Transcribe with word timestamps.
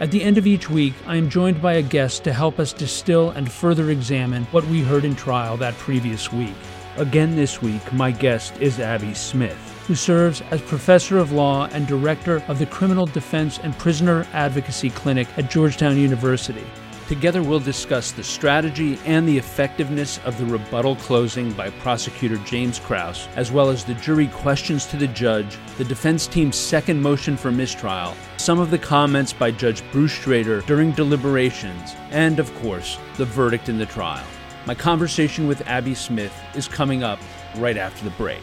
At 0.00 0.12
the 0.12 0.22
end 0.22 0.38
of 0.38 0.46
each 0.46 0.70
week, 0.70 0.94
I 1.08 1.16
am 1.16 1.28
joined 1.28 1.60
by 1.60 1.72
a 1.72 1.82
guest 1.82 2.22
to 2.22 2.32
help 2.32 2.60
us 2.60 2.72
distill 2.72 3.30
and 3.30 3.50
further 3.50 3.90
examine 3.90 4.44
what 4.52 4.64
we 4.66 4.80
heard 4.80 5.04
in 5.04 5.16
trial 5.16 5.56
that 5.56 5.74
previous 5.74 6.32
week. 6.32 6.54
Again 6.96 7.34
this 7.34 7.60
week, 7.60 7.92
my 7.92 8.12
guest 8.12 8.56
is 8.60 8.78
Abby 8.78 9.12
Smith, 9.12 9.58
who 9.88 9.96
serves 9.96 10.40
as 10.52 10.62
professor 10.62 11.18
of 11.18 11.32
law 11.32 11.66
and 11.72 11.84
director 11.88 12.44
of 12.46 12.60
the 12.60 12.66
Criminal 12.66 13.06
Defense 13.06 13.58
and 13.58 13.76
Prisoner 13.76 14.24
Advocacy 14.32 14.90
Clinic 14.90 15.26
at 15.36 15.50
Georgetown 15.50 15.96
University. 15.96 16.64
Together, 17.08 17.42
we'll 17.42 17.58
discuss 17.58 18.12
the 18.12 18.22
strategy 18.22 18.98
and 19.06 19.26
the 19.26 19.38
effectiveness 19.38 20.18
of 20.26 20.36
the 20.36 20.44
rebuttal 20.44 20.94
closing 20.96 21.50
by 21.52 21.70
prosecutor 21.70 22.36
James 22.44 22.78
Kraus, 22.78 23.28
as 23.34 23.50
well 23.50 23.70
as 23.70 23.82
the 23.82 23.94
jury 23.94 24.26
questions 24.26 24.84
to 24.88 24.98
the 24.98 25.06
judge, 25.06 25.56
the 25.78 25.84
defense 25.84 26.26
team's 26.26 26.56
second 26.56 27.00
motion 27.00 27.34
for 27.34 27.50
mistrial, 27.50 28.14
some 28.36 28.60
of 28.60 28.70
the 28.70 28.78
comments 28.78 29.32
by 29.32 29.50
Judge 29.50 29.82
Bruce 29.90 30.12
Schroeder 30.12 30.60
during 30.66 30.92
deliberations, 30.92 31.96
and, 32.10 32.38
of 32.38 32.54
course, 32.56 32.98
the 33.16 33.24
verdict 33.24 33.70
in 33.70 33.78
the 33.78 33.86
trial. 33.86 34.26
My 34.66 34.74
conversation 34.74 35.48
with 35.48 35.66
Abby 35.66 35.94
Smith 35.94 36.38
is 36.54 36.68
coming 36.68 37.02
up 37.02 37.20
right 37.56 37.78
after 37.78 38.04
the 38.04 38.10
break. 38.18 38.42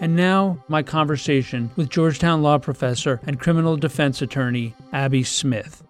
And 0.00 0.16
now, 0.16 0.64
my 0.66 0.82
conversation 0.82 1.70
with 1.76 1.90
Georgetown 1.90 2.40
law 2.40 2.56
professor 2.56 3.20
and 3.26 3.38
criminal 3.38 3.76
defense 3.76 4.22
attorney 4.22 4.74
Abby 4.94 5.22
Smith. 5.22 5.84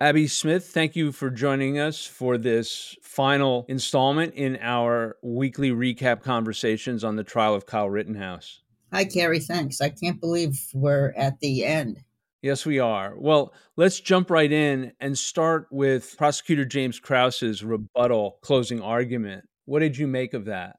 Abby 0.00 0.26
Smith, 0.26 0.66
thank 0.68 0.96
you 0.96 1.12
for 1.12 1.28
joining 1.28 1.78
us 1.78 2.06
for 2.06 2.38
this 2.38 2.96
final 3.02 3.66
installment 3.68 4.32
in 4.34 4.58
our 4.62 5.16
weekly 5.22 5.70
recap 5.70 6.22
conversations 6.22 7.04
on 7.04 7.16
the 7.16 7.24
trial 7.24 7.54
of 7.54 7.66
Kyle 7.66 7.90
Rittenhouse. 7.90 8.62
Hi, 8.90 9.04
Carrie. 9.04 9.40
Thanks. 9.40 9.82
I 9.82 9.90
can't 9.90 10.18
believe 10.18 10.58
we're 10.72 11.12
at 11.16 11.40
the 11.40 11.64
end. 11.64 12.00
Yes, 12.40 12.64
we 12.64 12.78
are. 12.78 13.14
Well, 13.18 13.52
let's 13.76 14.00
jump 14.00 14.30
right 14.30 14.50
in 14.50 14.92
and 14.98 15.18
start 15.18 15.66
with 15.70 16.16
prosecutor 16.16 16.64
James 16.64 16.98
Kraus's 17.00 17.62
rebuttal 17.62 18.38
closing 18.40 18.80
argument. 18.80 19.46
What 19.66 19.80
did 19.80 19.98
you 19.98 20.06
make 20.06 20.32
of 20.32 20.46
that? 20.46 20.76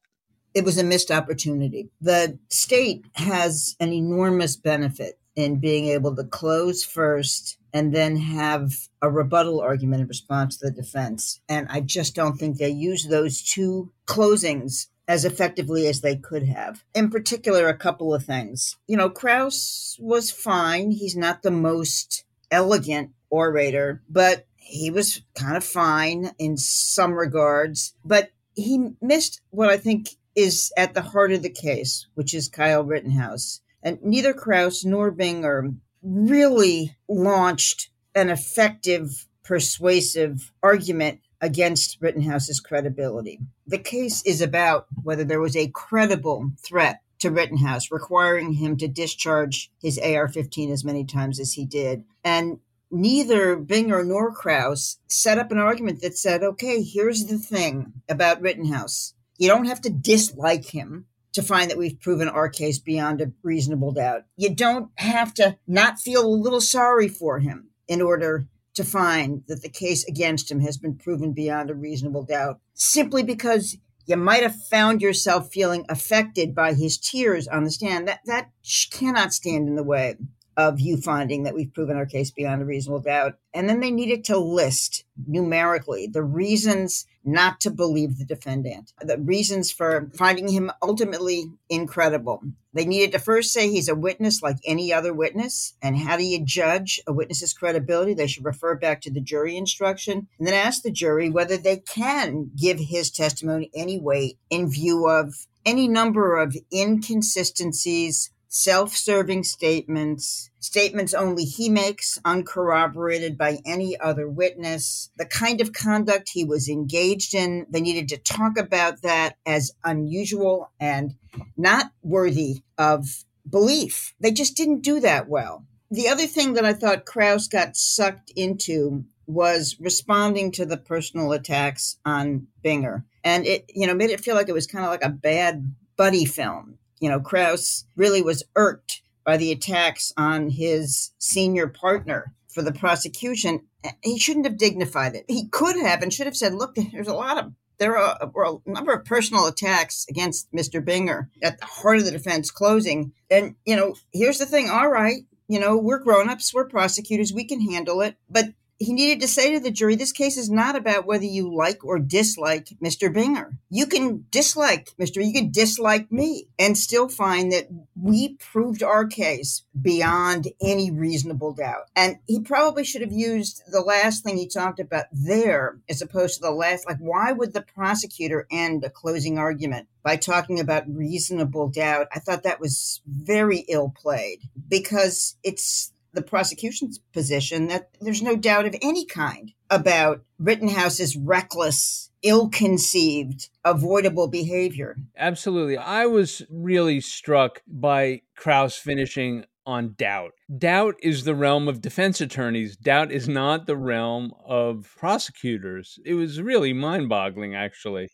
It 0.55 0.63
was 0.63 0.77
a 0.77 0.83
missed 0.83 1.11
opportunity. 1.11 1.89
The 2.01 2.39
state 2.49 3.05
has 3.15 3.75
an 3.79 3.91
enormous 3.91 4.55
benefit 4.55 5.19
in 5.35 5.59
being 5.59 5.87
able 5.87 6.15
to 6.15 6.23
close 6.23 6.83
first 6.83 7.57
and 7.73 7.93
then 7.93 8.15
have 8.15 8.71
a 9.01 9.11
rebuttal 9.11 9.59
argument 9.59 10.01
in 10.01 10.07
response 10.07 10.57
to 10.57 10.67
the 10.67 10.71
defense. 10.71 11.41
And 11.49 11.67
I 11.69 11.81
just 11.81 12.15
don't 12.15 12.37
think 12.37 12.57
they 12.57 12.69
use 12.69 13.05
those 13.05 13.41
two 13.41 13.91
closings 14.07 14.87
as 15.09 15.25
effectively 15.25 15.87
as 15.87 15.99
they 15.99 16.15
could 16.15 16.43
have. 16.47 16.85
In 16.95 17.09
particular, 17.09 17.67
a 17.67 17.77
couple 17.77 18.13
of 18.13 18.23
things. 18.23 18.77
You 18.87 18.95
know, 18.95 19.09
Kraus 19.09 19.97
was 19.99 20.31
fine. 20.31 20.91
He's 20.91 21.17
not 21.17 21.43
the 21.43 21.51
most 21.51 22.23
elegant 22.49 23.11
orator, 23.29 24.01
but 24.09 24.47
he 24.55 24.89
was 24.89 25.21
kind 25.35 25.57
of 25.57 25.65
fine 25.65 26.31
in 26.39 26.55
some 26.55 27.13
regards. 27.13 27.93
But 28.05 28.31
he 28.55 28.93
missed 29.01 29.41
what 29.49 29.69
I 29.69 29.75
think 29.77 30.07
is 30.35 30.71
at 30.77 30.93
the 30.93 31.01
heart 31.01 31.31
of 31.31 31.43
the 31.43 31.49
case, 31.49 32.07
which 32.15 32.33
is 32.33 32.49
Kyle 32.49 32.83
Rittenhouse. 32.83 33.61
And 33.81 33.99
neither 34.01 34.33
Kraus 34.33 34.83
nor 34.83 35.11
Binger 35.11 35.75
really 36.01 36.95
launched 37.07 37.89
an 38.13 38.29
effective, 38.29 39.25
persuasive 39.43 40.51
argument 40.63 41.19
against 41.41 41.97
Rittenhouse's 42.01 42.59
credibility. 42.59 43.39
The 43.67 43.77
case 43.77 44.23
is 44.25 44.41
about 44.41 44.87
whether 45.03 45.23
there 45.23 45.41
was 45.41 45.55
a 45.55 45.69
credible 45.69 46.51
threat 46.65 47.01
to 47.19 47.31
Rittenhouse, 47.31 47.91
requiring 47.91 48.53
him 48.53 48.77
to 48.77 48.87
discharge 48.87 49.71
his 49.81 49.97
AR 49.99 50.27
15 50.27 50.71
as 50.71 50.83
many 50.83 51.05
times 51.05 51.39
as 51.39 51.53
he 51.53 51.65
did. 51.65 52.03
And 52.23 52.59
neither 52.91 53.57
Binger 53.57 54.05
nor 54.05 54.31
Kraus 54.31 54.99
set 55.07 55.37
up 55.37 55.51
an 55.51 55.57
argument 55.57 56.01
that 56.01 56.17
said, 56.17 56.43
okay, 56.43 56.81
here's 56.81 57.25
the 57.25 57.37
thing 57.37 57.93
about 58.07 58.41
Rittenhouse. 58.41 59.14
You 59.37 59.47
don't 59.47 59.65
have 59.65 59.81
to 59.81 59.89
dislike 59.89 60.65
him 60.65 61.05
to 61.33 61.43
find 61.43 61.69
that 61.69 61.77
we've 61.77 61.99
proven 61.99 62.29
our 62.29 62.47
case 62.47 62.79
beyond 62.79 63.21
a 63.21 63.31
reasonable 63.43 63.91
doubt. 63.91 64.23
You 64.37 64.55
don't 64.55 64.89
have 64.95 65.33
to 65.35 65.57
not 65.67 65.99
feel 65.99 66.25
a 66.25 66.27
little 66.27 66.61
sorry 66.61 67.09
for 67.09 67.39
him 67.39 67.69
in 67.87 68.01
order 68.01 68.47
to 68.75 68.83
find 68.83 69.43
that 69.47 69.61
the 69.61 69.69
case 69.69 70.05
against 70.05 70.49
him 70.49 70.61
has 70.61 70.77
been 70.77 70.97
proven 70.97 71.33
beyond 71.33 71.69
a 71.69 71.75
reasonable 71.75 72.23
doubt, 72.23 72.59
simply 72.73 73.23
because 73.23 73.77
you 74.05 74.15
might 74.15 74.43
have 74.43 74.55
found 74.69 75.01
yourself 75.01 75.51
feeling 75.51 75.85
affected 75.89 76.53
by 76.53 76.73
his 76.73 76.97
tears 76.97 77.47
on 77.47 77.63
the 77.63 77.71
stand. 77.71 78.07
That 78.07 78.19
that 78.25 78.49
cannot 78.91 79.33
stand 79.33 79.67
in 79.67 79.75
the 79.75 79.83
way 79.83 80.15
of 80.57 80.79
you 80.79 80.97
finding 80.97 81.43
that 81.43 81.55
we've 81.55 81.73
proven 81.73 81.97
our 81.97 82.05
case 82.05 82.31
beyond 82.31 82.61
a 82.61 82.65
reasonable 82.65 83.01
doubt. 83.01 83.35
And 83.53 83.67
then 83.67 83.79
they 83.79 83.91
needed 83.91 84.23
to 84.25 84.37
list 84.37 85.03
numerically 85.27 86.07
the 86.07 86.23
reasons 86.23 87.05
not 87.23 87.59
to 87.61 87.71
believe 87.71 88.17
the 88.17 88.25
defendant, 88.25 88.93
the 89.01 89.17
reasons 89.17 89.71
for 89.71 90.11
finding 90.15 90.47
him 90.47 90.71
ultimately 90.81 91.45
incredible. 91.69 92.41
They 92.73 92.85
needed 92.85 93.13
to 93.13 93.19
first 93.19 93.51
say 93.51 93.69
he's 93.69 93.89
a 93.89 93.95
witness 93.95 94.43
like 94.43 94.57
any 94.65 94.93
other 94.93 95.13
witness. 95.13 95.73
And 95.81 95.97
how 95.97 96.17
do 96.17 96.23
you 96.23 96.43
judge 96.43 97.01
a 97.07 97.13
witness's 97.13 97.53
credibility? 97.53 98.13
They 98.13 98.27
should 98.27 98.45
refer 98.45 98.75
back 98.75 99.01
to 99.01 99.11
the 99.11 99.21
jury 99.21 99.57
instruction 99.57 100.27
and 100.37 100.47
then 100.47 100.53
ask 100.53 100.83
the 100.83 100.91
jury 100.91 101.29
whether 101.29 101.57
they 101.57 101.77
can 101.77 102.51
give 102.55 102.79
his 102.79 103.09
testimony 103.09 103.71
any 103.73 103.97
weight 103.97 104.37
in 104.49 104.69
view 104.69 105.07
of 105.07 105.47
any 105.65 105.87
number 105.87 106.37
of 106.37 106.55
inconsistencies 106.71 108.29
self 108.55 108.95
serving 108.95 109.43
statements, 109.43 110.49
statements 110.59 111.13
only 111.13 111.43
he 111.43 111.67
makes, 111.67 112.17
uncorroborated 112.23 113.37
by 113.37 113.59
any 113.65 113.99
other 113.99 114.29
witness, 114.29 115.09
the 115.17 115.25
kind 115.25 115.59
of 115.59 115.73
conduct 115.73 116.29
he 116.29 116.45
was 116.45 116.69
engaged 116.69 117.35
in. 117.35 117.65
They 117.69 117.81
needed 117.81 118.07
to 118.09 118.17
talk 118.17 118.57
about 118.57 119.01
that 119.01 119.35
as 119.45 119.73
unusual 119.83 120.71
and 120.79 121.15
not 121.57 121.91
worthy 122.01 122.63
of 122.77 123.25
belief. 123.47 124.15
They 124.21 124.31
just 124.31 124.55
didn't 124.55 124.83
do 124.83 125.01
that 125.01 125.27
well. 125.27 125.65
The 125.91 126.07
other 126.07 126.25
thing 126.25 126.53
that 126.53 126.63
I 126.63 126.71
thought 126.71 127.05
Kraus 127.05 127.49
got 127.49 127.75
sucked 127.75 128.31
into 128.37 129.03
was 129.27 129.75
responding 129.81 130.53
to 130.53 130.65
the 130.65 130.77
personal 130.77 131.33
attacks 131.33 131.97
on 132.05 132.47
Binger. 132.63 133.03
And 133.21 133.45
it, 133.45 133.69
you 133.75 133.85
know, 133.85 133.95
made 133.95 134.11
it 134.11 134.21
feel 134.21 134.35
like 134.35 134.47
it 134.47 134.53
was 134.53 134.65
kind 134.65 134.85
of 134.85 134.91
like 134.91 135.03
a 135.03 135.09
bad 135.09 135.75
buddy 135.97 136.23
film 136.23 136.77
you 136.99 137.09
know, 137.09 137.19
Kraus 137.19 137.85
really 137.95 138.21
was 138.21 138.43
irked 138.55 139.01
by 139.23 139.37
the 139.37 139.51
attacks 139.51 140.13
on 140.17 140.49
his 140.49 141.11
senior 141.17 141.67
partner 141.67 142.33
for 142.47 142.61
the 142.61 142.71
prosecution. 142.71 143.61
He 144.03 144.19
shouldn't 144.19 144.45
have 144.45 144.57
dignified 144.57 145.15
it. 145.15 145.25
He 145.27 145.47
could 145.47 145.77
have 145.77 146.01
and 146.01 146.13
should 146.13 146.27
have 146.27 146.37
said, 146.37 146.53
look, 146.53 146.75
there's 146.75 147.07
a 147.07 147.13
lot 147.13 147.37
of 147.37 147.53
there 147.77 147.97
are, 147.97 148.31
were 148.33 148.45
a 148.65 148.69
number 148.69 148.93
of 148.93 149.05
personal 149.05 149.47
attacks 149.47 150.05
against 150.09 150.51
Mr. 150.53 150.81
Binger 150.81 151.27
at 151.43 151.59
the 151.59 151.65
heart 151.65 151.97
of 151.97 152.05
the 152.05 152.11
defense 152.11 152.49
closing. 152.49 153.11
And, 153.29 153.55
you 153.65 153.75
know, 153.75 153.95
here's 154.13 154.37
the 154.37 154.45
thing. 154.45 154.69
All 154.69 154.89
right, 154.89 155.23
you 155.47 155.59
know, 155.59 155.77
we're 155.77 155.99
grown-ups, 155.99 156.53
we're 156.53 156.69
prosecutors, 156.69 157.33
we 157.33 157.45
can 157.45 157.61
handle 157.61 158.01
it. 158.01 158.15
But 158.29 158.45
he 158.77 158.93
needed 158.93 159.21
to 159.21 159.27
say 159.27 159.53
to 159.53 159.59
the 159.59 159.71
jury, 159.71 159.95
this 159.95 160.11
case 160.11 160.37
is 160.37 160.49
not 160.49 160.75
about 160.75 161.05
whether 161.05 161.23
you 161.23 161.53
like 161.53 161.83
or 161.85 161.97
dislike 161.97 162.67
Mr. 162.83 163.13
Binger. 163.13 163.57
You 163.69 163.85
can 163.85 164.25
dislike 164.31 164.91
Mr. 164.99 165.25
You 165.25 165.31
can 165.31 165.51
dislike 165.51 166.11
me 166.11 166.49
and 166.59 166.77
still 166.77 167.07
find 167.07 167.51
that 167.53 167.67
we 167.95 168.35
proved 168.35 168.83
our 168.83 169.07
case 169.07 169.63
beyond 169.81 170.49
any 170.61 170.91
reasonable 170.91 171.53
doubt. 171.53 171.85
And 171.95 172.17
he 172.27 172.41
probably 172.41 172.83
should 172.83 173.01
have 173.01 173.13
used 173.13 173.63
the 173.67 173.81
last 173.81 174.23
thing 174.23 174.37
he 174.37 174.47
talked 174.47 174.81
about 174.81 175.05
there 175.11 175.79
as 175.87 176.01
opposed 176.01 176.35
to 176.35 176.41
the 176.41 176.51
last. 176.51 176.85
Like, 176.85 176.99
why 176.99 177.31
would 177.31 177.53
the 177.53 177.61
prosecutor 177.61 178.45
end 178.51 178.83
a 178.83 178.89
closing 178.89 179.37
argument 179.37 179.87
by 180.03 180.17
talking 180.17 180.59
about 180.59 180.83
reasonable 180.93 181.69
doubt? 181.69 182.07
I 182.13 182.19
thought 182.19 182.43
that 182.43 182.59
was 182.59 183.01
very 183.07 183.59
ill 183.69 183.93
played 183.95 184.41
because 184.67 185.37
it's 185.43 185.93
the 186.15 186.21
prosecution's 186.21 186.99
position 187.13 187.67
that 187.67 187.89
there's 188.01 188.21
no 188.21 188.35
doubt 188.35 188.65
of 188.65 188.75
any 188.81 189.05
kind 189.05 189.51
about 189.69 190.23
Rittenhouse's 190.39 191.15
reckless, 191.15 192.09
ill 192.23 192.49
conceived, 192.49 193.49
avoidable 193.63 194.27
behavior. 194.27 194.95
Absolutely. 195.17 195.77
I 195.77 196.05
was 196.05 196.41
really 196.49 197.01
struck 197.01 197.61
by 197.67 198.21
Kraus 198.35 198.75
finishing 198.75 199.45
on 199.65 199.95
doubt. 199.97 200.31
Doubt 200.55 200.95
is 201.01 201.23
the 201.23 201.35
realm 201.35 201.67
of 201.67 201.81
defense 201.81 202.21
attorneys. 202.21 202.77
Doubt 202.77 203.11
is 203.11 203.27
not 203.27 203.65
the 203.65 203.77
realm 203.77 204.31
of 204.45 204.91
prosecutors. 204.97 205.99
It 206.05 206.13
was 206.13 206.41
really 206.41 206.73
mind 206.73 207.09
boggling, 207.09 207.55
actually. 207.55 208.09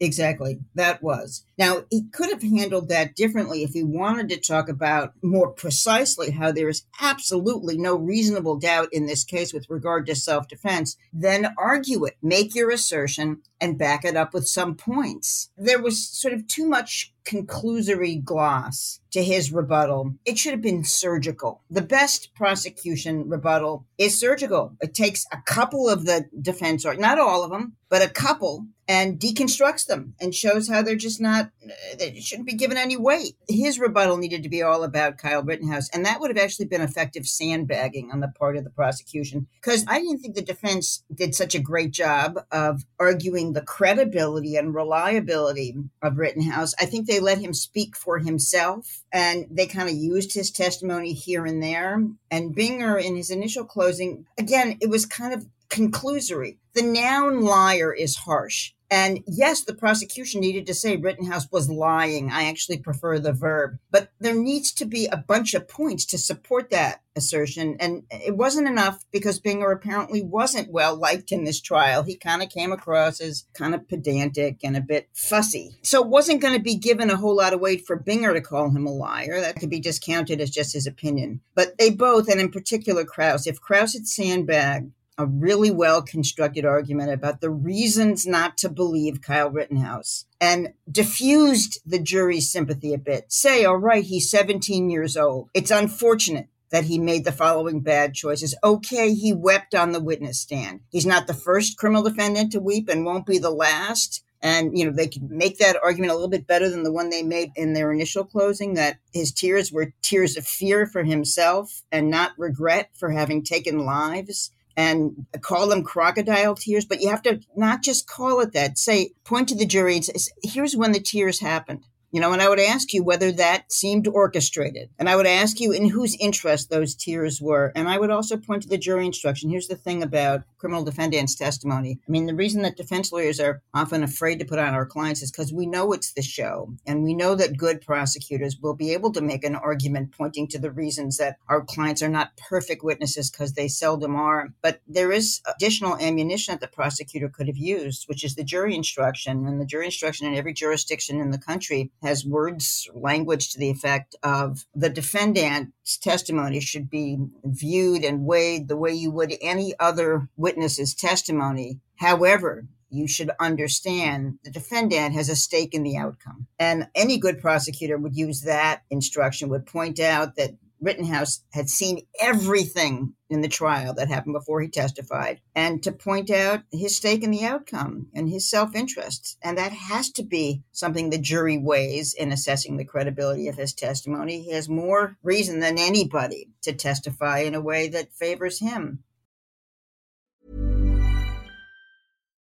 Exactly. 0.00 0.58
That 0.74 1.02
was. 1.02 1.44
Now, 1.58 1.84
he 1.90 2.04
could 2.12 2.30
have 2.30 2.42
handled 2.42 2.88
that 2.88 3.14
differently 3.14 3.62
if 3.62 3.70
he 3.70 3.82
wanted 3.82 4.28
to 4.28 4.36
talk 4.36 4.68
about 4.68 5.14
more 5.22 5.50
precisely 5.50 6.32
how 6.32 6.52
there 6.52 6.68
is 6.68 6.84
absolutely 7.00 7.78
no 7.78 7.96
reasonable 7.96 8.56
doubt 8.56 8.88
in 8.92 9.06
this 9.06 9.24
case 9.24 9.52
with 9.52 9.70
regard 9.70 10.06
to 10.06 10.14
self 10.14 10.48
defense. 10.48 10.96
Then 11.12 11.54
argue 11.56 12.04
it, 12.04 12.16
make 12.22 12.54
your 12.54 12.70
assertion, 12.70 13.42
and 13.60 13.78
back 13.78 14.04
it 14.04 14.16
up 14.16 14.34
with 14.34 14.46
some 14.46 14.74
points. 14.74 15.50
There 15.56 15.80
was 15.80 16.06
sort 16.06 16.34
of 16.34 16.46
too 16.46 16.66
much 16.68 17.14
conclusory 17.26 18.22
gloss 18.22 19.00
to 19.10 19.22
his 19.22 19.52
rebuttal. 19.52 20.14
It 20.24 20.38
should 20.38 20.52
have 20.52 20.62
been 20.62 20.84
surgical. 20.84 21.62
The 21.70 21.82
best 21.82 22.34
prosecution 22.34 23.28
rebuttal 23.28 23.86
is 23.98 24.18
surgical. 24.18 24.76
It 24.80 24.94
takes 24.94 25.26
a 25.32 25.38
couple 25.44 25.88
of 25.88 26.04
the 26.04 26.28
defense, 26.40 26.84
or 26.84 26.94
not 26.94 27.18
all 27.18 27.42
of 27.42 27.50
them, 27.50 27.76
but 27.88 28.02
a 28.02 28.08
couple, 28.08 28.66
and 28.88 29.18
deconstructs 29.18 29.86
them 29.86 30.14
and 30.20 30.34
shows 30.34 30.68
how 30.68 30.82
they're 30.82 30.96
just 30.96 31.20
not, 31.20 31.45
Uh, 31.64 31.96
they 31.98 32.20
shouldn't 32.20 32.46
be 32.46 32.54
given 32.54 32.76
any 32.76 32.96
weight. 32.96 33.34
His 33.48 33.78
rebuttal 33.78 34.16
needed 34.16 34.42
to 34.42 34.48
be 34.48 34.62
all 34.62 34.84
about 34.84 35.18
Kyle 35.18 35.42
Rittenhouse, 35.42 35.88
and 35.90 36.04
that 36.04 36.20
would 36.20 36.30
have 36.30 36.42
actually 36.42 36.66
been 36.66 36.80
effective 36.80 37.26
sandbagging 37.26 38.10
on 38.12 38.20
the 38.20 38.28
part 38.28 38.56
of 38.56 38.64
the 38.64 38.70
prosecution 38.70 39.46
because 39.60 39.84
I 39.88 40.00
didn't 40.00 40.18
think 40.18 40.34
the 40.34 40.42
defense 40.42 41.04
did 41.12 41.34
such 41.34 41.54
a 41.54 41.60
great 41.60 41.90
job 41.90 42.38
of 42.50 42.84
arguing 42.98 43.52
the 43.52 43.62
credibility 43.62 44.56
and 44.56 44.74
reliability 44.74 45.76
of 46.02 46.18
Rittenhouse. 46.18 46.74
I 46.80 46.86
think 46.86 47.06
they 47.06 47.20
let 47.20 47.38
him 47.38 47.54
speak 47.54 47.96
for 47.96 48.18
himself 48.18 49.02
and 49.12 49.46
they 49.50 49.66
kind 49.66 49.88
of 49.88 49.94
used 49.94 50.34
his 50.34 50.50
testimony 50.50 51.12
here 51.12 51.46
and 51.46 51.62
there. 51.62 52.02
And 52.30 52.54
Binger, 52.54 53.02
in 53.02 53.16
his 53.16 53.30
initial 53.30 53.64
closing, 53.64 54.26
again, 54.38 54.78
it 54.80 54.90
was 54.90 55.06
kind 55.06 55.34
of 55.34 55.46
conclusory. 55.68 56.56
The 56.76 56.82
noun 56.82 57.40
liar 57.40 57.90
is 57.90 58.16
harsh. 58.16 58.74
And 58.90 59.20
yes, 59.26 59.62
the 59.62 59.74
prosecution 59.74 60.42
needed 60.42 60.66
to 60.66 60.74
say 60.74 60.96
Rittenhouse 60.96 61.50
was 61.50 61.70
lying. 61.70 62.30
I 62.30 62.44
actually 62.44 62.78
prefer 62.78 63.18
the 63.18 63.32
verb. 63.32 63.78
But 63.90 64.10
there 64.20 64.34
needs 64.34 64.72
to 64.74 64.84
be 64.84 65.06
a 65.06 65.16
bunch 65.16 65.54
of 65.54 65.68
points 65.68 66.04
to 66.06 66.18
support 66.18 66.68
that 66.70 67.00
assertion. 67.16 67.78
And 67.80 68.02
it 68.10 68.36
wasn't 68.36 68.68
enough 68.68 69.04
because 69.10 69.40
Binger 69.40 69.72
apparently 69.72 70.22
wasn't 70.22 70.70
well 70.70 70.94
liked 70.94 71.32
in 71.32 71.44
this 71.44 71.62
trial. 71.62 72.02
He 72.02 72.14
kind 72.14 72.42
of 72.42 72.50
came 72.50 72.72
across 72.72 73.22
as 73.22 73.46
kind 73.54 73.74
of 73.74 73.88
pedantic 73.88 74.60
and 74.62 74.76
a 74.76 74.82
bit 74.82 75.08
fussy. 75.14 75.78
So 75.82 76.02
it 76.02 76.08
wasn't 76.08 76.42
going 76.42 76.58
to 76.58 76.62
be 76.62 76.76
given 76.76 77.10
a 77.10 77.16
whole 77.16 77.36
lot 77.36 77.54
of 77.54 77.60
weight 77.60 77.86
for 77.86 77.98
Binger 77.98 78.34
to 78.34 78.42
call 78.42 78.68
him 78.68 78.86
a 78.86 78.92
liar. 78.92 79.40
That 79.40 79.56
could 79.56 79.70
be 79.70 79.80
discounted 79.80 80.42
as 80.42 80.50
just 80.50 80.74
his 80.74 80.86
opinion. 80.86 81.40
But 81.54 81.78
they 81.78 81.88
both, 81.88 82.28
and 82.28 82.38
in 82.38 82.50
particular 82.50 83.06
Kraus, 83.06 83.46
if 83.46 83.62
Kraus 83.62 83.94
had 83.94 84.06
sandbagged 84.06 84.92
a 85.18 85.26
really 85.26 85.70
well 85.70 86.02
constructed 86.02 86.64
argument 86.64 87.10
about 87.10 87.40
the 87.40 87.50
reasons 87.50 88.26
not 88.26 88.58
to 88.58 88.68
believe 88.68 89.22
Kyle 89.22 89.50
Rittenhouse 89.50 90.26
and 90.40 90.74
diffused 90.90 91.80
the 91.86 91.98
jury's 91.98 92.50
sympathy 92.50 92.92
a 92.92 92.98
bit. 92.98 93.32
Say, 93.32 93.64
all 93.64 93.78
right, 93.78 94.04
he's 94.04 94.30
17 94.30 94.90
years 94.90 95.16
old. 95.16 95.48
It's 95.54 95.70
unfortunate 95.70 96.48
that 96.70 96.84
he 96.84 96.98
made 96.98 97.24
the 97.24 97.32
following 97.32 97.80
bad 97.80 98.14
choices. 98.14 98.54
Okay, 98.62 99.14
he 99.14 99.32
wept 99.32 99.74
on 99.74 99.92
the 99.92 100.00
witness 100.00 100.40
stand. 100.40 100.80
He's 100.90 101.06
not 101.06 101.26
the 101.26 101.34
first 101.34 101.78
criminal 101.78 102.02
defendant 102.02 102.52
to 102.52 102.60
weep 102.60 102.88
and 102.88 103.04
won't 103.04 103.26
be 103.26 103.38
the 103.38 103.50
last. 103.50 104.22
And, 104.42 104.76
you 104.76 104.84
know, 104.84 104.92
they 104.92 105.08
could 105.08 105.30
make 105.30 105.58
that 105.58 105.78
argument 105.82 106.10
a 106.10 106.14
little 106.14 106.28
bit 106.28 106.46
better 106.46 106.68
than 106.68 106.82
the 106.82 106.92
one 106.92 107.08
they 107.08 107.22
made 107.22 107.52
in 107.56 107.72
their 107.72 107.90
initial 107.90 108.24
closing 108.24 108.74
that 108.74 108.98
his 109.12 109.32
tears 109.32 109.72
were 109.72 109.94
tears 110.02 110.36
of 110.36 110.46
fear 110.46 110.86
for 110.86 111.04
himself 111.04 111.82
and 111.90 112.10
not 112.10 112.32
regret 112.36 112.90
for 112.94 113.10
having 113.10 113.42
taken 113.42 113.78
lives 113.78 114.50
and 114.76 115.26
call 115.40 115.68
them 115.68 115.82
crocodile 115.82 116.54
tears, 116.54 116.84
but 116.84 117.00
you 117.00 117.08
have 117.08 117.22
to 117.22 117.40
not 117.56 117.82
just 117.82 118.08
call 118.08 118.40
it 118.40 118.52
that. 118.52 118.78
Say, 118.78 119.12
point 119.24 119.48
to 119.48 119.54
the 119.54 119.66
jury 119.66 119.96
and 119.96 120.04
say, 120.04 120.32
here's 120.42 120.76
when 120.76 120.92
the 120.92 121.00
tears 121.00 121.40
happened. 121.40 121.84
You 122.16 122.22
know, 122.22 122.32
and 122.32 122.40
I 122.40 122.48
would 122.48 122.58
ask 122.58 122.94
you 122.94 123.04
whether 123.04 123.30
that 123.32 123.70
seemed 123.70 124.08
orchestrated. 124.08 124.88
And 124.98 125.06
I 125.06 125.16
would 125.16 125.26
ask 125.26 125.60
you 125.60 125.72
in 125.72 125.90
whose 125.90 126.16
interest 126.18 126.70
those 126.70 126.94
tears 126.94 127.42
were. 127.42 127.72
And 127.76 127.90
I 127.90 127.98
would 127.98 128.08
also 128.08 128.38
point 128.38 128.62
to 128.62 128.70
the 128.70 128.78
jury 128.78 129.04
instruction. 129.04 129.50
Here's 129.50 129.68
the 129.68 129.76
thing 129.76 130.02
about 130.02 130.44
criminal 130.56 130.82
defendant's 130.82 131.34
testimony. 131.34 132.00
I 132.08 132.10
mean, 132.10 132.24
the 132.24 132.34
reason 132.34 132.62
that 132.62 132.78
defense 132.78 133.12
lawyers 133.12 133.38
are 133.38 133.60
often 133.74 134.02
afraid 134.02 134.38
to 134.38 134.46
put 134.46 134.58
on 134.58 134.72
our 134.72 134.86
clients 134.86 135.20
is 135.20 135.30
because 135.30 135.52
we 135.52 135.66
know 135.66 135.92
it's 135.92 136.14
the 136.14 136.22
show. 136.22 136.72
And 136.86 137.04
we 137.04 137.12
know 137.12 137.34
that 137.34 137.58
good 137.58 137.82
prosecutors 137.82 138.56
will 138.62 138.74
be 138.74 138.94
able 138.94 139.12
to 139.12 139.20
make 139.20 139.44
an 139.44 139.54
argument 139.54 140.12
pointing 140.16 140.48
to 140.48 140.58
the 140.58 140.70
reasons 140.70 141.18
that 141.18 141.36
our 141.50 141.62
clients 141.66 142.02
are 142.02 142.08
not 142.08 142.34
perfect 142.38 142.82
witnesses 142.82 143.30
because 143.30 143.52
they 143.52 143.68
seldom 143.68 144.16
are. 144.16 144.54
But 144.62 144.80
there 144.88 145.12
is 145.12 145.42
additional 145.54 145.98
ammunition 145.98 146.54
that 146.54 146.62
the 146.62 146.74
prosecutor 146.74 147.28
could 147.28 147.48
have 147.48 147.58
used, 147.58 148.08
which 148.08 148.24
is 148.24 148.36
the 148.36 148.42
jury 148.42 148.74
instruction. 148.74 149.46
And 149.46 149.60
the 149.60 149.66
jury 149.66 149.84
instruction 149.84 150.26
in 150.28 150.34
every 150.34 150.54
jurisdiction 150.54 151.20
in 151.20 151.30
the 151.30 151.36
country 151.36 151.92
has 152.06 152.24
words, 152.24 152.88
language 152.94 153.52
to 153.52 153.58
the 153.58 153.70
effect 153.70 154.16
of 154.22 154.64
the 154.74 154.88
defendant's 154.88 155.98
testimony 155.98 156.60
should 156.60 156.88
be 156.88 157.18
viewed 157.44 158.04
and 158.04 158.24
weighed 158.24 158.68
the 158.68 158.76
way 158.76 158.92
you 158.92 159.10
would 159.10 159.34
any 159.40 159.74
other 159.78 160.28
witness's 160.36 160.94
testimony. 160.94 161.80
However, 161.96 162.66
you 162.88 163.08
should 163.08 163.30
understand 163.40 164.38
the 164.44 164.50
defendant 164.50 165.14
has 165.14 165.28
a 165.28 165.36
stake 165.36 165.74
in 165.74 165.82
the 165.82 165.96
outcome. 165.96 166.46
And 166.58 166.88
any 166.94 167.18
good 167.18 167.40
prosecutor 167.40 167.98
would 167.98 168.16
use 168.16 168.42
that 168.42 168.82
instruction, 168.90 169.48
would 169.48 169.66
point 169.66 169.98
out 170.00 170.36
that 170.36 170.52
Rittenhouse 170.80 171.42
had 171.52 171.68
seen 171.68 172.06
everything 172.20 173.14
in 173.28 173.40
the 173.40 173.48
trial 173.48 173.94
that 173.94 174.08
happened 174.08 174.34
before 174.34 174.60
he 174.60 174.68
testified 174.68 175.40
and 175.54 175.82
to 175.82 175.92
point 175.92 176.30
out 176.30 176.62
his 176.70 176.96
stake 176.96 177.22
in 177.22 177.30
the 177.30 177.44
outcome 177.44 178.08
and 178.14 178.28
his 178.28 178.48
self 178.48 178.74
interest. 178.74 179.36
And 179.42 179.58
that 179.58 179.72
has 179.72 180.10
to 180.12 180.22
be 180.22 180.62
something 180.72 181.10
the 181.10 181.18
jury 181.18 181.58
weighs 181.58 182.14
in 182.14 182.32
assessing 182.32 182.76
the 182.76 182.84
credibility 182.84 183.48
of 183.48 183.56
his 183.56 183.72
testimony. 183.72 184.42
He 184.42 184.52
has 184.52 184.68
more 184.68 185.16
reason 185.22 185.60
than 185.60 185.78
anybody 185.78 186.50
to 186.62 186.72
testify 186.72 187.40
in 187.40 187.54
a 187.54 187.60
way 187.60 187.88
that 187.88 188.12
favors 188.12 188.60
him. 188.60 189.02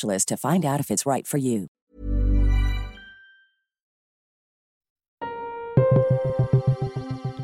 to 0.00 0.36
find 0.36 0.64
out 0.64 0.80
if 0.80 0.90
it's 0.90 1.06
right 1.06 1.26
for 1.26 1.38
you. 1.38 1.68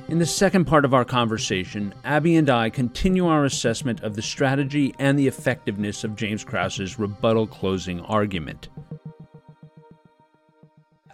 In 0.08 0.18
the 0.18 0.26
second 0.26 0.66
part 0.66 0.84
of 0.84 0.92
our 0.92 1.06
conversation, 1.06 1.94
Abby 2.04 2.36
and 2.36 2.50
I 2.50 2.68
continue 2.68 3.26
our 3.26 3.46
assessment 3.46 4.02
of 4.02 4.14
the 4.14 4.20
strategy 4.20 4.94
and 4.98 5.18
the 5.18 5.26
effectiveness 5.26 6.04
of 6.04 6.16
James 6.16 6.44
Kraus's 6.44 6.98
rebuttal 6.98 7.46
closing 7.46 8.00
argument. 8.00 8.68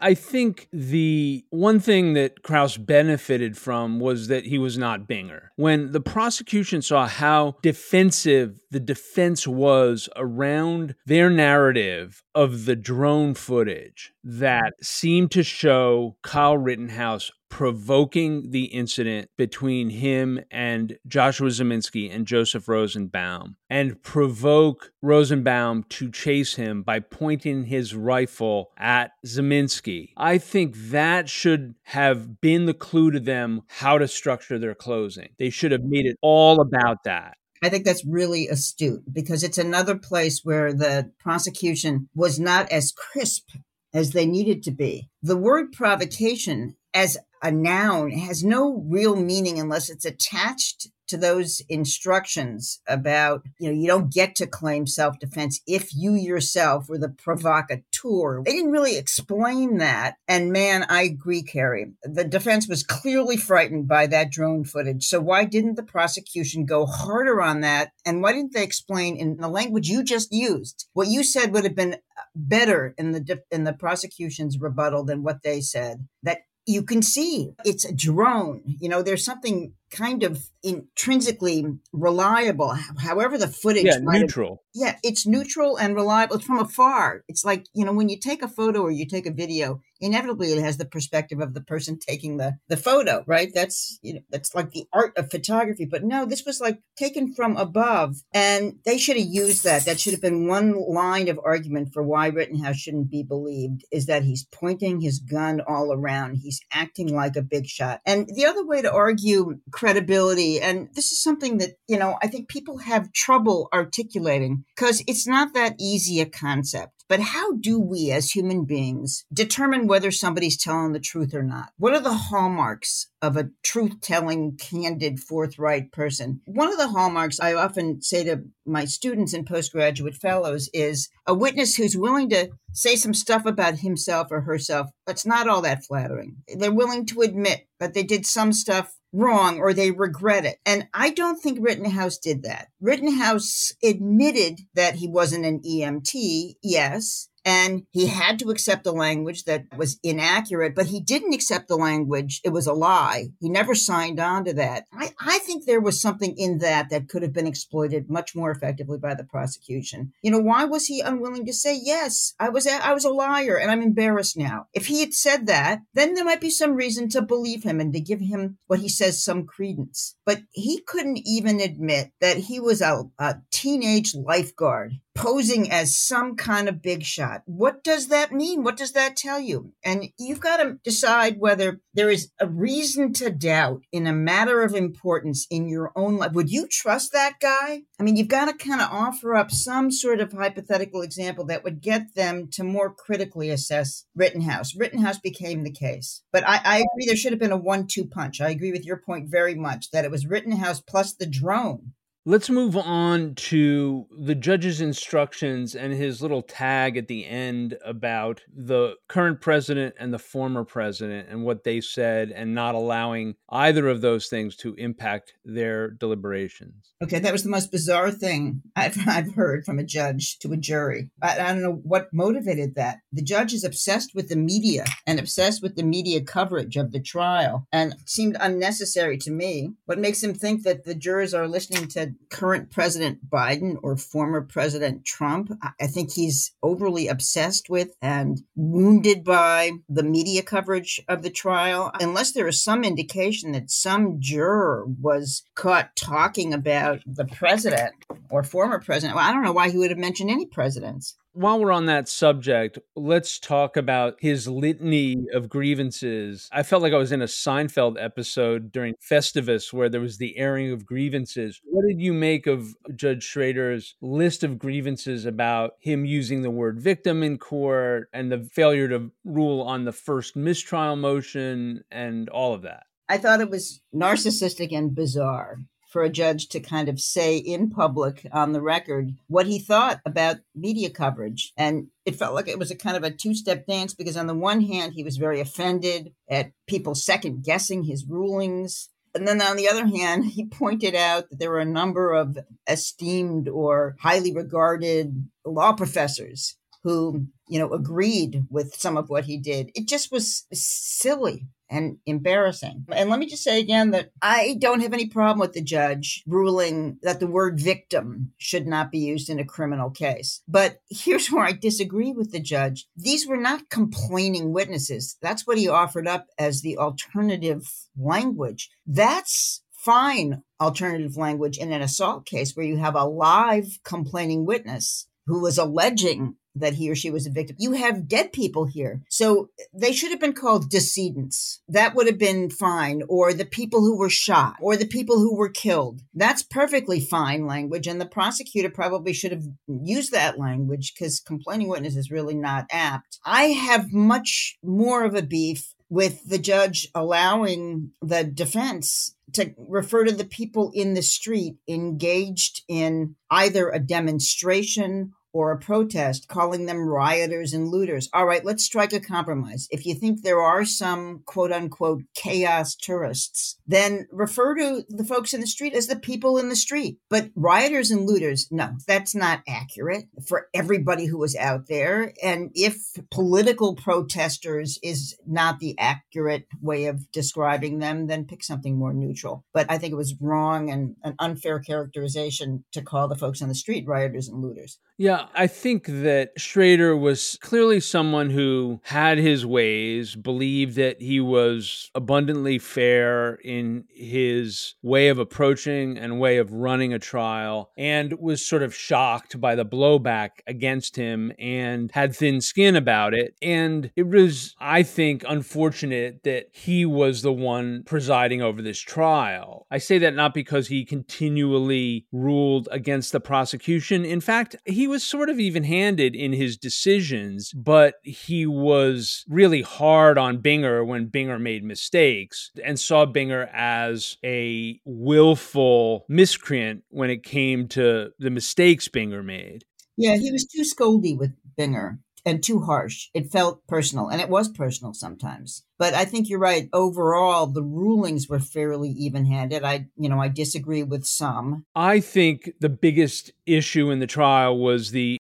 I 0.00 0.14
think 0.14 0.68
the 0.72 1.44
one 1.50 1.80
thing 1.80 2.14
that 2.14 2.42
Kraus 2.42 2.76
benefited 2.76 3.56
from 3.56 4.00
was 4.00 4.28
that 4.28 4.44
he 4.44 4.58
was 4.58 4.78
not 4.78 5.08
Binger. 5.08 5.48
When 5.56 5.92
the 5.92 6.00
prosecution 6.00 6.82
saw 6.82 7.06
how 7.06 7.56
defensive 7.62 8.60
the 8.70 8.80
defense 8.80 9.46
was 9.46 10.08
around 10.16 10.94
their 11.06 11.30
narrative 11.30 12.22
of 12.34 12.64
the 12.64 12.76
drone 12.76 13.34
footage 13.34 14.12
that 14.22 14.74
seemed 14.82 15.30
to 15.32 15.42
show 15.42 16.16
Kyle 16.22 16.58
Rittenhouse 16.58 17.30
provoking 17.48 18.50
the 18.50 18.64
incident 18.64 19.30
between 19.36 19.90
him 19.90 20.40
and 20.50 20.98
Joshua 21.06 21.48
Ziminski 21.48 22.14
and 22.14 22.26
Joseph 22.26 22.68
Rosenbaum 22.68 23.56
and 23.70 24.02
provoke 24.02 24.92
Rosenbaum 25.02 25.84
to 25.90 26.10
chase 26.10 26.54
him 26.54 26.82
by 26.82 27.00
pointing 27.00 27.64
his 27.64 27.94
rifle 27.94 28.70
at 28.76 29.12
Ziminski. 29.26 30.10
I 30.16 30.38
think 30.38 30.74
that 30.76 31.28
should 31.28 31.74
have 31.84 32.40
been 32.40 32.66
the 32.66 32.74
clue 32.74 33.10
to 33.10 33.20
them 33.20 33.62
how 33.68 33.98
to 33.98 34.08
structure 34.08 34.58
their 34.58 34.74
closing. 34.74 35.30
They 35.38 35.50
should 35.50 35.72
have 35.72 35.84
made 35.84 36.06
it 36.06 36.16
all 36.22 36.60
about 36.60 37.04
that. 37.04 37.36
I 37.62 37.68
think 37.68 37.84
that's 37.84 38.06
really 38.06 38.46
astute 38.46 39.02
because 39.12 39.42
it's 39.42 39.58
another 39.58 39.96
place 39.96 40.42
where 40.44 40.72
the 40.72 41.10
prosecution 41.18 42.08
was 42.14 42.38
not 42.38 42.70
as 42.70 42.92
crisp 42.92 43.48
as 43.92 44.12
they 44.12 44.26
needed 44.26 44.62
to 44.64 44.70
be. 44.70 45.08
The 45.22 45.36
word 45.36 45.72
provocation 45.72 46.76
as 46.94 47.18
a 47.42 47.50
noun 47.50 48.10
has 48.10 48.44
no 48.44 48.84
real 48.88 49.16
meaning 49.16 49.58
unless 49.58 49.88
it's 49.88 50.04
attached 50.04 50.88
to 51.08 51.16
those 51.16 51.62
instructions 51.68 52.80
about, 52.86 53.42
you 53.58 53.68
know, 53.68 53.74
you 53.74 53.86
don't 53.86 54.12
get 54.12 54.36
to 54.36 54.46
claim 54.46 54.86
self 54.86 55.18
defense 55.18 55.60
if 55.66 55.94
you 55.94 56.14
yourself 56.14 56.88
were 56.88 56.98
the 56.98 57.08
provocateur. 57.08 58.42
They 58.44 58.52
didn't 58.52 58.70
really 58.70 58.96
explain 58.96 59.78
that. 59.78 60.16
And 60.28 60.52
man, 60.52 60.84
I 60.88 61.02
agree, 61.02 61.42
Carrie. 61.42 61.92
The 62.02 62.24
defense 62.24 62.68
was 62.68 62.82
clearly 62.82 63.36
frightened 63.36 63.88
by 63.88 64.06
that 64.08 64.30
drone 64.30 64.64
footage. 64.64 65.06
So 65.06 65.20
why 65.20 65.44
didn't 65.44 65.76
the 65.76 65.82
prosecution 65.82 66.66
go 66.66 66.86
harder 66.86 67.40
on 67.40 67.60
that? 67.62 67.92
And 68.04 68.22
why 68.22 68.32
didn't 68.32 68.52
they 68.52 68.64
explain 68.64 69.16
in 69.16 69.38
the 69.38 69.48
language 69.48 69.88
you 69.88 70.04
just 70.04 70.32
used? 70.32 70.86
What 70.92 71.08
you 71.08 71.24
said 71.24 71.52
would 71.52 71.64
have 71.64 71.74
been 71.76 71.96
better 72.34 72.94
in 72.98 73.12
the 73.12 73.42
in 73.50 73.64
the 73.64 73.72
prosecution's 73.72 74.58
rebuttal 74.60 75.04
than 75.04 75.22
what 75.22 75.42
they 75.42 75.60
said. 75.60 76.06
That 76.22 76.40
you 76.68 76.82
can 76.82 77.00
see 77.00 77.54
it's 77.64 77.86
a 77.86 77.94
drone. 77.94 78.60
You 78.66 78.90
know, 78.90 79.02
there's 79.02 79.24
something 79.24 79.72
kind 79.90 80.22
of 80.22 80.48
intrinsically 80.62 81.64
reliable. 81.92 82.76
However, 82.98 83.38
the 83.38 83.48
footage, 83.48 83.84
yeah, 83.84 83.98
neutral. 84.00 84.50
Have, 84.50 84.58
yeah, 84.74 84.96
it's 85.02 85.26
neutral 85.26 85.76
and 85.76 85.94
reliable. 85.94 86.36
It's 86.36 86.44
from 86.44 86.58
afar. 86.58 87.24
It's 87.28 87.44
like 87.44 87.66
you 87.74 87.84
know 87.84 87.92
when 87.92 88.08
you 88.08 88.18
take 88.18 88.42
a 88.42 88.48
photo 88.48 88.82
or 88.82 88.90
you 88.90 89.06
take 89.06 89.26
a 89.26 89.32
video, 89.32 89.80
inevitably 90.00 90.52
it 90.52 90.62
has 90.62 90.76
the 90.76 90.84
perspective 90.84 91.40
of 91.40 91.54
the 91.54 91.60
person 91.60 91.98
taking 91.98 92.36
the 92.36 92.56
the 92.68 92.76
photo, 92.76 93.24
right? 93.26 93.50
That's 93.54 93.98
you 94.02 94.14
know 94.14 94.20
that's 94.30 94.54
like 94.54 94.72
the 94.72 94.86
art 94.92 95.16
of 95.16 95.30
photography. 95.30 95.86
But 95.86 96.04
no, 96.04 96.26
this 96.26 96.44
was 96.44 96.60
like 96.60 96.80
taken 96.96 97.32
from 97.34 97.56
above, 97.56 98.16
and 98.32 98.78
they 98.84 98.98
should 98.98 99.16
have 99.16 99.26
used 99.26 99.64
that. 99.64 99.84
That 99.84 100.00
should 100.00 100.12
have 100.12 100.22
been 100.22 100.48
one 100.48 100.74
line 100.88 101.28
of 101.28 101.40
argument 101.44 101.92
for 101.92 102.02
why 102.02 102.28
Rittenhouse 102.28 102.76
shouldn't 102.76 103.10
be 103.10 103.22
believed 103.22 103.84
is 103.92 104.06
that 104.06 104.24
he's 104.24 104.46
pointing 104.52 105.00
his 105.00 105.20
gun 105.20 105.60
all 105.66 105.92
around. 105.92 106.36
He's 106.36 106.60
acting 106.72 107.14
like 107.14 107.36
a 107.36 107.42
big 107.42 107.66
shot. 107.66 108.00
And 108.04 108.28
the 108.34 108.46
other 108.46 108.64
way 108.66 108.82
to 108.82 108.92
argue 108.92 109.60
credibility. 109.78 110.60
And 110.60 110.88
this 110.94 111.12
is 111.12 111.22
something 111.22 111.58
that, 111.58 111.76
you 111.86 111.96
know, 111.96 112.18
I 112.20 112.26
think 112.26 112.48
people 112.48 112.78
have 112.78 113.12
trouble 113.12 113.68
articulating 113.72 114.64
because 114.74 115.04
it's 115.06 115.24
not 115.24 115.54
that 115.54 115.76
easy 115.78 116.20
a 116.20 116.26
concept. 116.26 116.98
But 117.08 117.20
how 117.20 117.52
do 117.52 117.80
we 117.80 118.10
as 118.10 118.32
human 118.32 118.64
beings 118.64 119.24
determine 119.32 119.86
whether 119.86 120.10
somebody's 120.10 120.58
telling 120.58 120.92
the 120.92 121.00
truth 121.00 121.32
or 121.32 121.42
not? 121.42 121.70
What 121.78 121.94
are 121.94 122.00
the 122.00 122.12
hallmarks 122.12 123.06
of 123.22 123.36
a 123.36 123.48
truth 123.62 124.00
telling, 124.02 124.58
candid, 124.58 125.20
forthright 125.20 125.90
person? 125.90 126.42
One 126.44 126.70
of 126.70 126.76
the 126.76 126.88
hallmarks 126.88 127.40
I 127.40 127.54
often 127.54 128.02
say 128.02 128.24
to 128.24 128.42
my 128.66 128.84
students 128.84 129.32
and 129.32 129.46
postgraduate 129.46 130.16
fellows 130.16 130.68
is 130.74 131.08
a 131.26 131.32
witness 131.32 131.76
who's 131.76 131.96
willing 131.96 132.28
to 132.30 132.50
say 132.72 132.96
some 132.96 133.14
stuff 133.14 133.46
about 133.46 133.78
himself 133.78 134.28
or 134.30 134.42
herself, 134.42 134.90
it's 135.06 135.24
not 135.24 135.48
all 135.48 135.62
that 135.62 135.84
flattering. 135.84 136.36
They're 136.54 136.72
willing 136.72 137.06
to 137.06 137.22
admit 137.22 137.66
that 137.80 137.94
they 137.94 138.02
did 138.02 138.26
some 138.26 138.52
stuff 138.52 138.92
wrong 139.12 139.58
or 139.58 139.72
they 139.72 139.90
regret 139.90 140.44
it. 140.44 140.58
And 140.66 140.88
I 140.92 141.10
don't 141.10 141.40
think 141.40 141.58
Rittenhouse 141.60 142.18
did 142.18 142.42
that. 142.42 142.68
Rittenhouse 142.80 143.72
admitted 143.82 144.60
that 144.74 144.96
he 144.96 145.08
wasn't 145.08 145.46
an 145.46 145.60
EMT, 145.60 146.54
yes, 146.62 147.28
and 147.48 147.86
he 147.92 148.08
had 148.08 148.38
to 148.40 148.50
accept 148.50 148.84
the 148.84 148.92
language 148.92 149.44
that 149.44 149.64
was 149.74 149.98
inaccurate, 150.02 150.74
but 150.74 150.86
he 150.86 151.00
didn't 151.00 151.32
accept 151.32 151.66
the 151.66 151.76
language. 151.76 152.42
It 152.44 152.50
was 152.50 152.66
a 152.66 152.74
lie. 152.74 153.28
He 153.40 153.48
never 153.48 153.74
signed 153.74 154.20
on 154.20 154.44
to 154.44 154.52
that. 154.52 154.84
I, 154.92 155.12
I 155.18 155.38
think 155.38 155.64
there 155.64 155.80
was 155.80 155.98
something 155.98 156.36
in 156.36 156.58
that 156.58 156.90
that 156.90 157.08
could 157.08 157.22
have 157.22 157.32
been 157.32 157.46
exploited 157.46 158.10
much 158.10 158.36
more 158.36 158.50
effectively 158.50 158.98
by 158.98 159.14
the 159.14 159.24
prosecution. 159.24 160.12
You 160.22 160.30
know, 160.30 160.40
why 160.40 160.66
was 160.66 160.86
he 160.86 161.00
unwilling 161.00 161.46
to 161.46 161.54
say, 161.54 161.78
yes, 161.82 162.34
I 162.38 162.50
was, 162.50 162.66
a, 162.66 162.84
I 162.84 162.92
was 162.92 163.06
a 163.06 163.10
liar 163.10 163.56
and 163.56 163.70
I'm 163.70 163.82
embarrassed 163.82 164.36
now? 164.36 164.66
If 164.74 164.88
he 164.88 165.00
had 165.00 165.14
said 165.14 165.46
that, 165.46 165.80
then 165.94 166.12
there 166.12 166.26
might 166.26 166.42
be 166.42 166.50
some 166.50 166.74
reason 166.74 167.08
to 167.10 167.22
believe 167.22 167.62
him 167.62 167.80
and 167.80 167.94
to 167.94 168.00
give 168.00 168.20
him 168.20 168.58
what 168.66 168.80
he 168.80 168.90
says 168.90 169.24
some 169.24 169.46
credence. 169.46 170.16
But 170.28 170.42
he 170.52 170.82
couldn't 170.86 171.22
even 171.24 171.58
admit 171.58 172.10
that 172.20 172.36
he 172.36 172.60
was 172.60 172.82
a, 172.82 173.04
a 173.18 173.36
teenage 173.50 174.14
lifeguard 174.14 174.92
posing 175.14 175.68
as 175.72 175.98
some 175.98 176.36
kind 176.36 176.68
of 176.68 176.80
big 176.80 177.02
shot. 177.02 177.42
What 177.46 177.82
does 177.82 178.06
that 178.08 178.30
mean? 178.30 178.62
What 178.62 178.76
does 178.76 178.92
that 178.92 179.16
tell 179.16 179.40
you? 179.40 179.72
And 179.82 180.10
you've 180.16 180.38
got 180.38 180.58
to 180.58 180.78
decide 180.84 181.40
whether 181.40 181.80
there 181.92 182.08
is 182.08 182.30
a 182.38 182.46
reason 182.46 183.12
to 183.14 183.30
doubt 183.30 183.82
in 183.90 184.06
a 184.06 184.12
matter 184.12 184.62
of 184.62 184.74
importance 184.74 185.44
in 185.50 185.68
your 185.68 185.90
own 185.96 186.18
life. 186.18 186.32
Would 186.34 186.50
you 186.50 186.68
trust 186.68 187.12
that 187.12 187.40
guy? 187.40 187.80
I 187.98 188.02
mean, 188.04 188.16
you've 188.16 188.28
got 188.28 188.44
to 188.44 188.64
kind 188.64 188.80
of 188.80 188.92
offer 188.92 189.34
up 189.34 189.50
some 189.50 189.90
sort 189.90 190.20
of 190.20 190.32
hypothetical 190.32 191.02
example 191.02 191.46
that 191.46 191.64
would 191.64 191.80
get 191.80 192.14
them 192.14 192.48
to 192.52 192.62
more 192.62 192.94
critically 192.94 193.50
assess 193.50 194.04
Rittenhouse. 194.14 194.76
Rittenhouse 194.76 195.18
became 195.18 195.64
the 195.64 195.72
case. 195.72 196.22
But 196.32 196.46
I, 196.46 196.60
I 196.64 196.76
agree 196.76 197.06
there 197.06 197.16
should 197.16 197.32
have 197.32 197.40
been 197.40 197.50
a 197.50 197.56
one 197.56 197.88
two 197.88 198.04
punch. 198.04 198.40
I 198.40 198.50
agree 198.50 198.70
with 198.70 198.84
your 198.84 198.98
point 198.98 199.28
very 199.28 199.56
much 199.56 199.90
that 199.90 200.04
it 200.04 200.12
was 200.12 200.17
Rittenhouse 200.26 200.80
plus 200.80 201.14
the 201.14 201.26
drone 201.26 201.92
Let's 202.28 202.50
move 202.50 202.76
on 202.76 203.36
to 203.36 204.06
the 204.10 204.34
judge's 204.34 204.82
instructions 204.82 205.74
and 205.74 205.94
his 205.94 206.20
little 206.20 206.42
tag 206.42 206.98
at 206.98 207.08
the 207.08 207.24
end 207.24 207.78
about 207.82 208.42
the 208.54 208.96
current 209.08 209.40
president 209.40 209.94
and 209.98 210.12
the 210.12 210.18
former 210.18 210.62
president 210.62 211.30
and 211.30 211.42
what 211.42 211.64
they 211.64 211.80
said 211.80 212.30
and 212.30 212.54
not 212.54 212.74
allowing 212.74 213.36
either 213.48 213.88
of 213.88 214.02
those 214.02 214.26
things 214.26 214.56
to 214.56 214.74
impact 214.74 215.32
their 215.42 215.88
deliberations. 215.88 216.92
Okay, 217.02 217.18
that 217.18 217.32
was 217.32 217.44
the 217.44 217.48
most 217.48 217.72
bizarre 217.72 218.10
thing 218.10 218.60
I've, 218.76 218.98
I've 219.08 219.34
heard 219.34 219.64
from 219.64 219.78
a 219.78 219.82
judge 219.82 220.38
to 220.40 220.52
a 220.52 220.58
jury. 220.58 221.10
I, 221.22 221.32
I 221.32 221.52
don't 221.54 221.62
know 221.62 221.80
what 221.82 222.12
motivated 222.12 222.74
that. 222.74 222.98
The 223.10 223.22
judge 223.22 223.54
is 223.54 223.64
obsessed 223.64 224.14
with 224.14 224.28
the 224.28 224.36
media 224.36 224.84
and 225.06 225.18
obsessed 225.18 225.62
with 225.62 225.76
the 225.76 225.82
media 225.82 226.20
coverage 226.22 226.76
of 226.76 226.92
the 226.92 227.00
trial 227.00 227.66
and 227.72 227.94
seemed 228.04 228.36
unnecessary 228.38 229.16
to 229.16 229.30
me. 229.30 229.70
What 229.86 229.98
makes 229.98 230.22
him 230.22 230.34
think 230.34 230.64
that 230.64 230.84
the 230.84 230.94
jurors 230.94 231.32
are 231.32 231.48
listening 231.48 231.88
to 231.88 232.17
current 232.30 232.70
President 232.70 233.28
Biden 233.28 233.76
or 233.82 233.96
former 233.96 234.42
President 234.42 235.04
Trump. 235.04 235.52
I 235.80 235.86
think 235.86 236.12
he's 236.12 236.52
overly 236.62 237.08
obsessed 237.08 237.70
with 237.70 237.94
and 238.02 238.42
wounded 238.54 239.24
by 239.24 239.72
the 239.88 240.02
media 240.02 240.42
coverage 240.42 241.00
of 241.08 241.22
the 241.22 241.30
trial. 241.30 241.90
Unless 242.00 242.32
there 242.32 242.48
is 242.48 242.62
some 242.62 242.84
indication 242.84 243.52
that 243.52 243.70
some 243.70 244.16
juror 244.20 244.86
was 245.00 245.42
caught 245.54 245.96
talking 245.96 246.52
about 246.52 247.00
the 247.06 247.24
president 247.24 247.94
or 248.30 248.42
former 248.42 248.80
president, 248.80 249.16
well, 249.16 249.28
I 249.28 249.32
don't 249.32 249.44
know 249.44 249.52
why 249.52 249.70
he 249.70 249.78
would 249.78 249.90
have 249.90 249.98
mentioned 249.98 250.30
any 250.30 250.46
presidents 250.46 251.16
While 251.38 251.60
we're 251.60 251.70
on 251.70 251.86
that 251.86 252.08
subject, 252.08 252.80
let's 252.96 253.38
talk 253.38 253.76
about 253.76 254.16
his 254.18 254.48
litany 254.48 255.26
of 255.32 255.48
grievances. 255.48 256.48
I 256.50 256.64
felt 256.64 256.82
like 256.82 256.92
I 256.92 256.98
was 256.98 257.12
in 257.12 257.22
a 257.22 257.26
Seinfeld 257.26 257.96
episode 257.96 258.72
during 258.72 258.94
Festivus 259.00 259.72
where 259.72 259.88
there 259.88 260.00
was 260.00 260.18
the 260.18 260.36
airing 260.36 260.72
of 260.72 260.84
grievances. 260.84 261.60
What 261.62 261.86
did 261.86 262.00
you 262.00 262.12
make 262.12 262.48
of 262.48 262.74
Judge 262.96 263.22
Schroeder's 263.22 263.94
list 264.02 264.42
of 264.42 264.58
grievances 264.58 265.26
about 265.26 265.74
him 265.78 266.04
using 266.04 266.42
the 266.42 266.50
word 266.50 266.80
victim 266.80 267.22
in 267.22 267.38
court 267.38 268.08
and 268.12 268.32
the 268.32 268.40
failure 268.52 268.88
to 268.88 269.12
rule 269.24 269.60
on 269.60 269.84
the 269.84 269.92
first 269.92 270.34
mistrial 270.34 270.96
motion 270.96 271.84
and 271.88 272.28
all 272.30 272.52
of 272.52 272.62
that? 272.62 272.82
I 273.08 273.16
thought 273.16 273.40
it 273.40 273.48
was 273.48 273.80
narcissistic 273.94 274.76
and 274.76 274.92
bizarre 274.92 275.60
for 275.98 276.04
a 276.04 276.08
judge 276.08 276.46
to 276.46 276.60
kind 276.60 276.88
of 276.88 277.00
say 277.00 277.36
in 277.36 277.70
public 277.70 278.24
on 278.30 278.52
the 278.52 278.62
record 278.62 279.16
what 279.26 279.46
he 279.46 279.58
thought 279.58 280.00
about 280.06 280.36
media 280.54 280.88
coverage. 280.88 281.52
And 281.56 281.88
it 282.06 282.14
felt 282.14 282.36
like 282.36 282.46
it 282.46 282.56
was 282.56 282.70
a 282.70 282.76
kind 282.76 282.96
of 282.96 283.02
a 283.02 283.10
two 283.10 283.34
step 283.34 283.66
dance 283.66 283.94
because, 283.94 284.16
on 284.16 284.28
the 284.28 284.34
one 284.36 284.60
hand, 284.60 284.92
he 284.92 285.02
was 285.02 285.16
very 285.16 285.40
offended 285.40 286.12
at 286.30 286.52
people 286.68 286.94
second 286.94 287.42
guessing 287.42 287.82
his 287.82 288.06
rulings. 288.06 288.90
And 289.12 289.26
then 289.26 289.42
on 289.42 289.56
the 289.56 289.68
other 289.68 289.86
hand, 289.86 290.26
he 290.26 290.46
pointed 290.48 290.94
out 290.94 291.30
that 291.30 291.40
there 291.40 291.50
were 291.50 291.58
a 291.58 291.64
number 291.64 292.12
of 292.12 292.38
esteemed 292.68 293.48
or 293.48 293.96
highly 293.98 294.32
regarded 294.32 295.28
law 295.44 295.72
professors 295.72 296.56
who, 296.84 297.26
you 297.48 297.58
know, 297.58 297.72
agreed 297.72 298.44
with 298.50 298.72
some 298.76 298.96
of 298.96 299.10
what 299.10 299.24
he 299.24 299.36
did. 299.36 299.72
It 299.74 299.88
just 299.88 300.12
was 300.12 300.46
silly 300.52 301.48
and 301.70 301.98
embarrassing. 302.06 302.86
And 302.92 303.10
let 303.10 303.18
me 303.18 303.26
just 303.26 303.42
say 303.42 303.60
again 303.60 303.90
that 303.90 304.10
I 304.22 304.56
don't 304.60 304.80
have 304.80 304.92
any 304.92 305.06
problem 305.06 305.38
with 305.38 305.52
the 305.52 305.62
judge 305.62 306.22
ruling 306.26 306.98
that 307.02 307.20
the 307.20 307.26
word 307.26 307.60
victim 307.60 308.32
should 308.38 308.66
not 308.66 308.90
be 308.90 308.98
used 308.98 309.28
in 309.28 309.38
a 309.38 309.44
criminal 309.44 309.90
case. 309.90 310.42
But 310.48 310.80
here's 310.88 311.28
where 311.28 311.44
I 311.44 311.52
disagree 311.52 312.12
with 312.12 312.32
the 312.32 312.40
judge. 312.40 312.86
These 312.96 313.26
were 313.26 313.36
not 313.36 313.70
complaining 313.70 314.52
witnesses. 314.52 315.16
That's 315.22 315.46
what 315.46 315.58
he 315.58 315.68
offered 315.68 316.08
up 316.08 316.26
as 316.38 316.62
the 316.62 316.78
alternative 316.78 317.62
language. 317.96 318.70
That's 318.86 319.62
fine 319.72 320.42
alternative 320.60 321.16
language 321.16 321.56
in 321.56 321.72
an 321.72 321.82
assault 321.82 322.26
case 322.26 322.54
where 322.54 322.66
you 322.66 322.76
have 322.78 322.96
a 322.96 323.04
live 323.04 323.78
complaining 323.84 324.44
witness 324.44 325.06
who 325.26 325.40
was 325.40 325.58
alleging 325.58 326.34
that 326.60 326.74
he 326.74 326.90
or 326.90 326.94
she 326.94 327.10
was 327.10 327.26
a 327.26 327.30
victim. 327.30 327.56
You 327.58 327.72
have 327.72 328.08
dead 328.08 328.32
people 328.32 328.66
here. 328.66 329.02
So 329.08 329.50
they 329.72 329.92
should 329.92 330.10
have 330.10 330.20
been 330.20 330.32
called 330.32 330.70
decedents. 330.70 331.60
That 331.68 331.94
would 331.94 332.06
have 332.06 332.18
been 332.18 332.50
fine. 332.50 333.02
Or 333.08 333.32
the 333.32 333.44
people 333.44 333.80
who 333.80 333.96
were 333.96 334.10
shot 334.10 334.56
or 334.60 334.76
the 334.76 334.86
people 334.86 335.18
who 335.18 335.34
were 335.34 335.48
killed. 335.48 336.02
That's 336.14 336.42
perfectly 336.42 337.00
fine 337.00 337.46
language. 337.46 337.86
And 337.86 338.00
the 338.00 338.06
prosecutor 338.06 338.70
probably 338.70 339.12
should 339.12 339.32
have 339.32 339.44
used 339.66 340.12
that 340.12 340.38
language 340.38 340.94
because 340.94 341.20
complaining 341.20 341.68
witness 341.68 341.96
is 341.96 342.10
really 342.10 342.34
not 342.34 342.66
apt. 342.70 343.18
I 343.24 343.44
have 343.44 343.92
much 343.92 344.58
more 344.62 345.04
of 345.04 345.14
a 345.14 345.22
beef 345.22 345.74
with 345.90 346.28
the 346.28 346.38
judge 346.38 346.88
allowing 346.94 347.92
the 348.02 348.24
defense 348.24 349.14
to 349.32 349.54
refer 349.56 350.04
to 350.04 350.12
the 350.12 350.24
people 350.24 350.70
in 350.74 350.94
the 350.94 351.02
street 351.02 351.56
engaged 351.68 352.62
in 352.68 353.14
either 353.30 353.70
a 353.70 353.78
demonstration 353.78 355.12
or 355.32 355.52
a 355.52 355.58
protest, 355.58 356.28
calling 356.28 356.66
them 356.66 356.88
rioters 356.88 357.52
and 357.52 357.68
looters. 357.68 358.08
All 358.12 358.26
right, 358.26 358.44
let's 358.44 358.64
strike 358.64 358.92
a 358.92 359.00
compromise. 359.00 359.68
If 359.70 359.86
you 359.86 359.94
think 359.94 360.22
there 360.22 360.40
are 360.40 360.64
some 360.64 361.22
quote 361.26 361.52
unquote 361.52 362.02
chaos 362.14 362.74
tourists, 362.74 363.58
then 363.66 364.06
refer 364.10 364.54
to 364.56 364.84
the 364.88 365.04
folks 365.04 365.34
in 365.34 365.40
the 365.40 365.46
street 365.46 365.74
as 365.74 365.86
the 365.86 365.98
people 365.98 366.38
in 366.38 366.48
the 366.48 366.56
street. 366.56 366.98
But 367.08 367.30
rioters 367.34 367.90
and 367.90 368.06
looters, 368.06 368.48
no, 368.50 368.70
that's 368.86 369.14
not 369.14 369.42
accurate 369.46 370.06
for 370.26 370.48
everybody 370.54 371.06
who 371.06 371.18
was 371.18 371.36
out 371.36 371.68
there. 371.68 372.12
And 372.22 372.50
if 372.54 372.76
political 373.10 373.74
protesters 373.74 374.78
is 374.82 375.16
not 375.26 375.58
the 375.58 375.78
accurate 375.78 376.46
way 376.60 376.86
of 376.86 377.10
describing 377.12 377.78
them, 377.78 378.06
then 378.06 378.24
pick 378.24 378.42
something 378.42 378.76
more 378.76 378.92
neutral. 378.92 379.44
But 379.52 379.66
I 379.70 379.78
think 379.78 379.92
it 379.92 379.96
was 379.96 380.16
wrong 380.20 380.70
and 380.70 380.96
an 381.02 381.14
unfair 381.18 381.60
characterization 381.60 382.64
to 382.72 382.82
call 382.82 383.08
the 383.08 383.16
folks 383.16 383.42
on 383.42 383.48
the 383.48 383.54
street 383.54 383.86
rioters 383.86 384.28
and 384.28 384.42
looters. 384.42 384.78
Yeah, 384.96 385.17
I 385.34 385.46
think 385.46 385.86
that 385.86 386.32
Schroeder 386.36 386.96
was 386.96 387.38
clearly 387.40 387.80
someone 387.80 388.30
who 388.30 388.80
had 388.84 389.18
his 389.18 389.44
ways, 389.44 390.14
believed 390.14 390.76
that 390.76 391.00
he 391.00 391.20
was 391.20 391.90
abundantly 391.94 392.58
fair 392.58 393.34
in 393.36 393.84
his 393.90 394.74
way 394.82 395.08
of 395.08 395.18
approaching 395.18 395.98
and 395.98 396.20
way 396.20 396.38
of 396.38 396.52
running 396.52 396.92
a 396.92 396.98
trial, 396.98 397.70
and 397.76 398.12
was 398.20 398.46
sort 398.46 398.62
of 398.62 398.74
shocked 398.74 399.40
by 399.40 399.54
the 399.54 399.64
blowback 399.64 400.30
against 400.46 400.96
him 400.96 401.32
and 401.38 401.90
had 401.92 402.14
thin 402.14 402.40
skin 402.40 402.76
about 402.76 403.14
it. 403.14 403.34
And 403.42 403.90
it 403.96 404.06
was, 404.06 404.54
I 404.60 404.82
think, 404.82 405.24
unfortunate 405.28 406.24
that 406.24 406.46
he 406.52 406.84
was 406.84 407.22
the 407.22 407.32
one 407.32 407.82
presiding 407.84 408.42
over 408.42 408.62
this 408.62 408.80
trial. 408.80 409.66
I 409.70 409.78
say 409.78 409.98
that 409.98 410.14
not 410.14 410.34
because 410.34 410.68
he 410.68 410.84
continually 410.84 412.06
ruled 412.12 412.68
against 412.70 413.12
the 413.12 413.20
prosecution. 413.20 414.04
In 414.04 414.20
fact, 414.20 414.56
he 414.64 414.86
was 414.86 415.07
sort 415.08 415.30
of 415.30 415.40
even 415.40 415.64
handed 415.64 416.14
in 416.14 416.32
his 416.32 416.56
decisions, 416.56 417.52
but 417.52 417.94
he 418.02 418.46
was 418.46 419.24
really 419.28 419.62
hard 419.62 420.18
on 420.18 420.42
Binger 420.42 420.86
when 420.86 421.08
Binger 421.08 421.40
made 421.40 421.64
mistakes 421.64 422.50
and 422.64 422.78
saw 422.78 423.06
Binger 423.06 423.48
as 423.52 424.16
a 424.24 424.80
willful 424.84 426.04
miscreant 426.08 426.84
when 426.90 427.10
it 427.10 427.22
came 427.22 427.68
to 427.68 428.10
the 428.18 428.30
mistakes 428.30 428.88
Binger 428.88 429.24
made. 429.24 429.64
Yeah, 429.96 430.16
he 430.16 430.30
was 430.30 430.46
too 430.46 430.62
scoldy 430.62 431.18
with 431.18 431.32
Binger 431.58 431.98
and 432.24 432.42
too 432.42 432.60
harsh. 432.60 433.08
It 433.14 433.32
felt 433.32 433.66
personal, 433.66 434.08
and 434.08 434.20
it 434.20 434.28
was 434.28 434.48
personal 434.48 434.94
sometimes. 434.94 435.64
But 435.78 435.94
I 435.94 436.04
think 436.04 436.28
you're 436.28 436.38
right. 436.38 436.68
Overall, 436.72 437.46
the 437.46 437.62
rulings 437.62 438.28
were 438.28 438.40
fairly 438.40 438.90
even-handed. 438.90 439.64
I, 439.64 439.86
you 439.96 440.08
know, 440.08 440.20
I 440.20 440.28
disagree 440.28 440.82
with 440.82 441.04
some. 441.06 441.64
I 441.74 442.00
think 442.00 442.52
the 442.60 442.68
biggest 442.68 443.32
issue 443.46 443.90
in 443.90 444.00
the 444.00 444.06
trial 444.06 444.58
was 444.58 444.90
the 444.90 445.18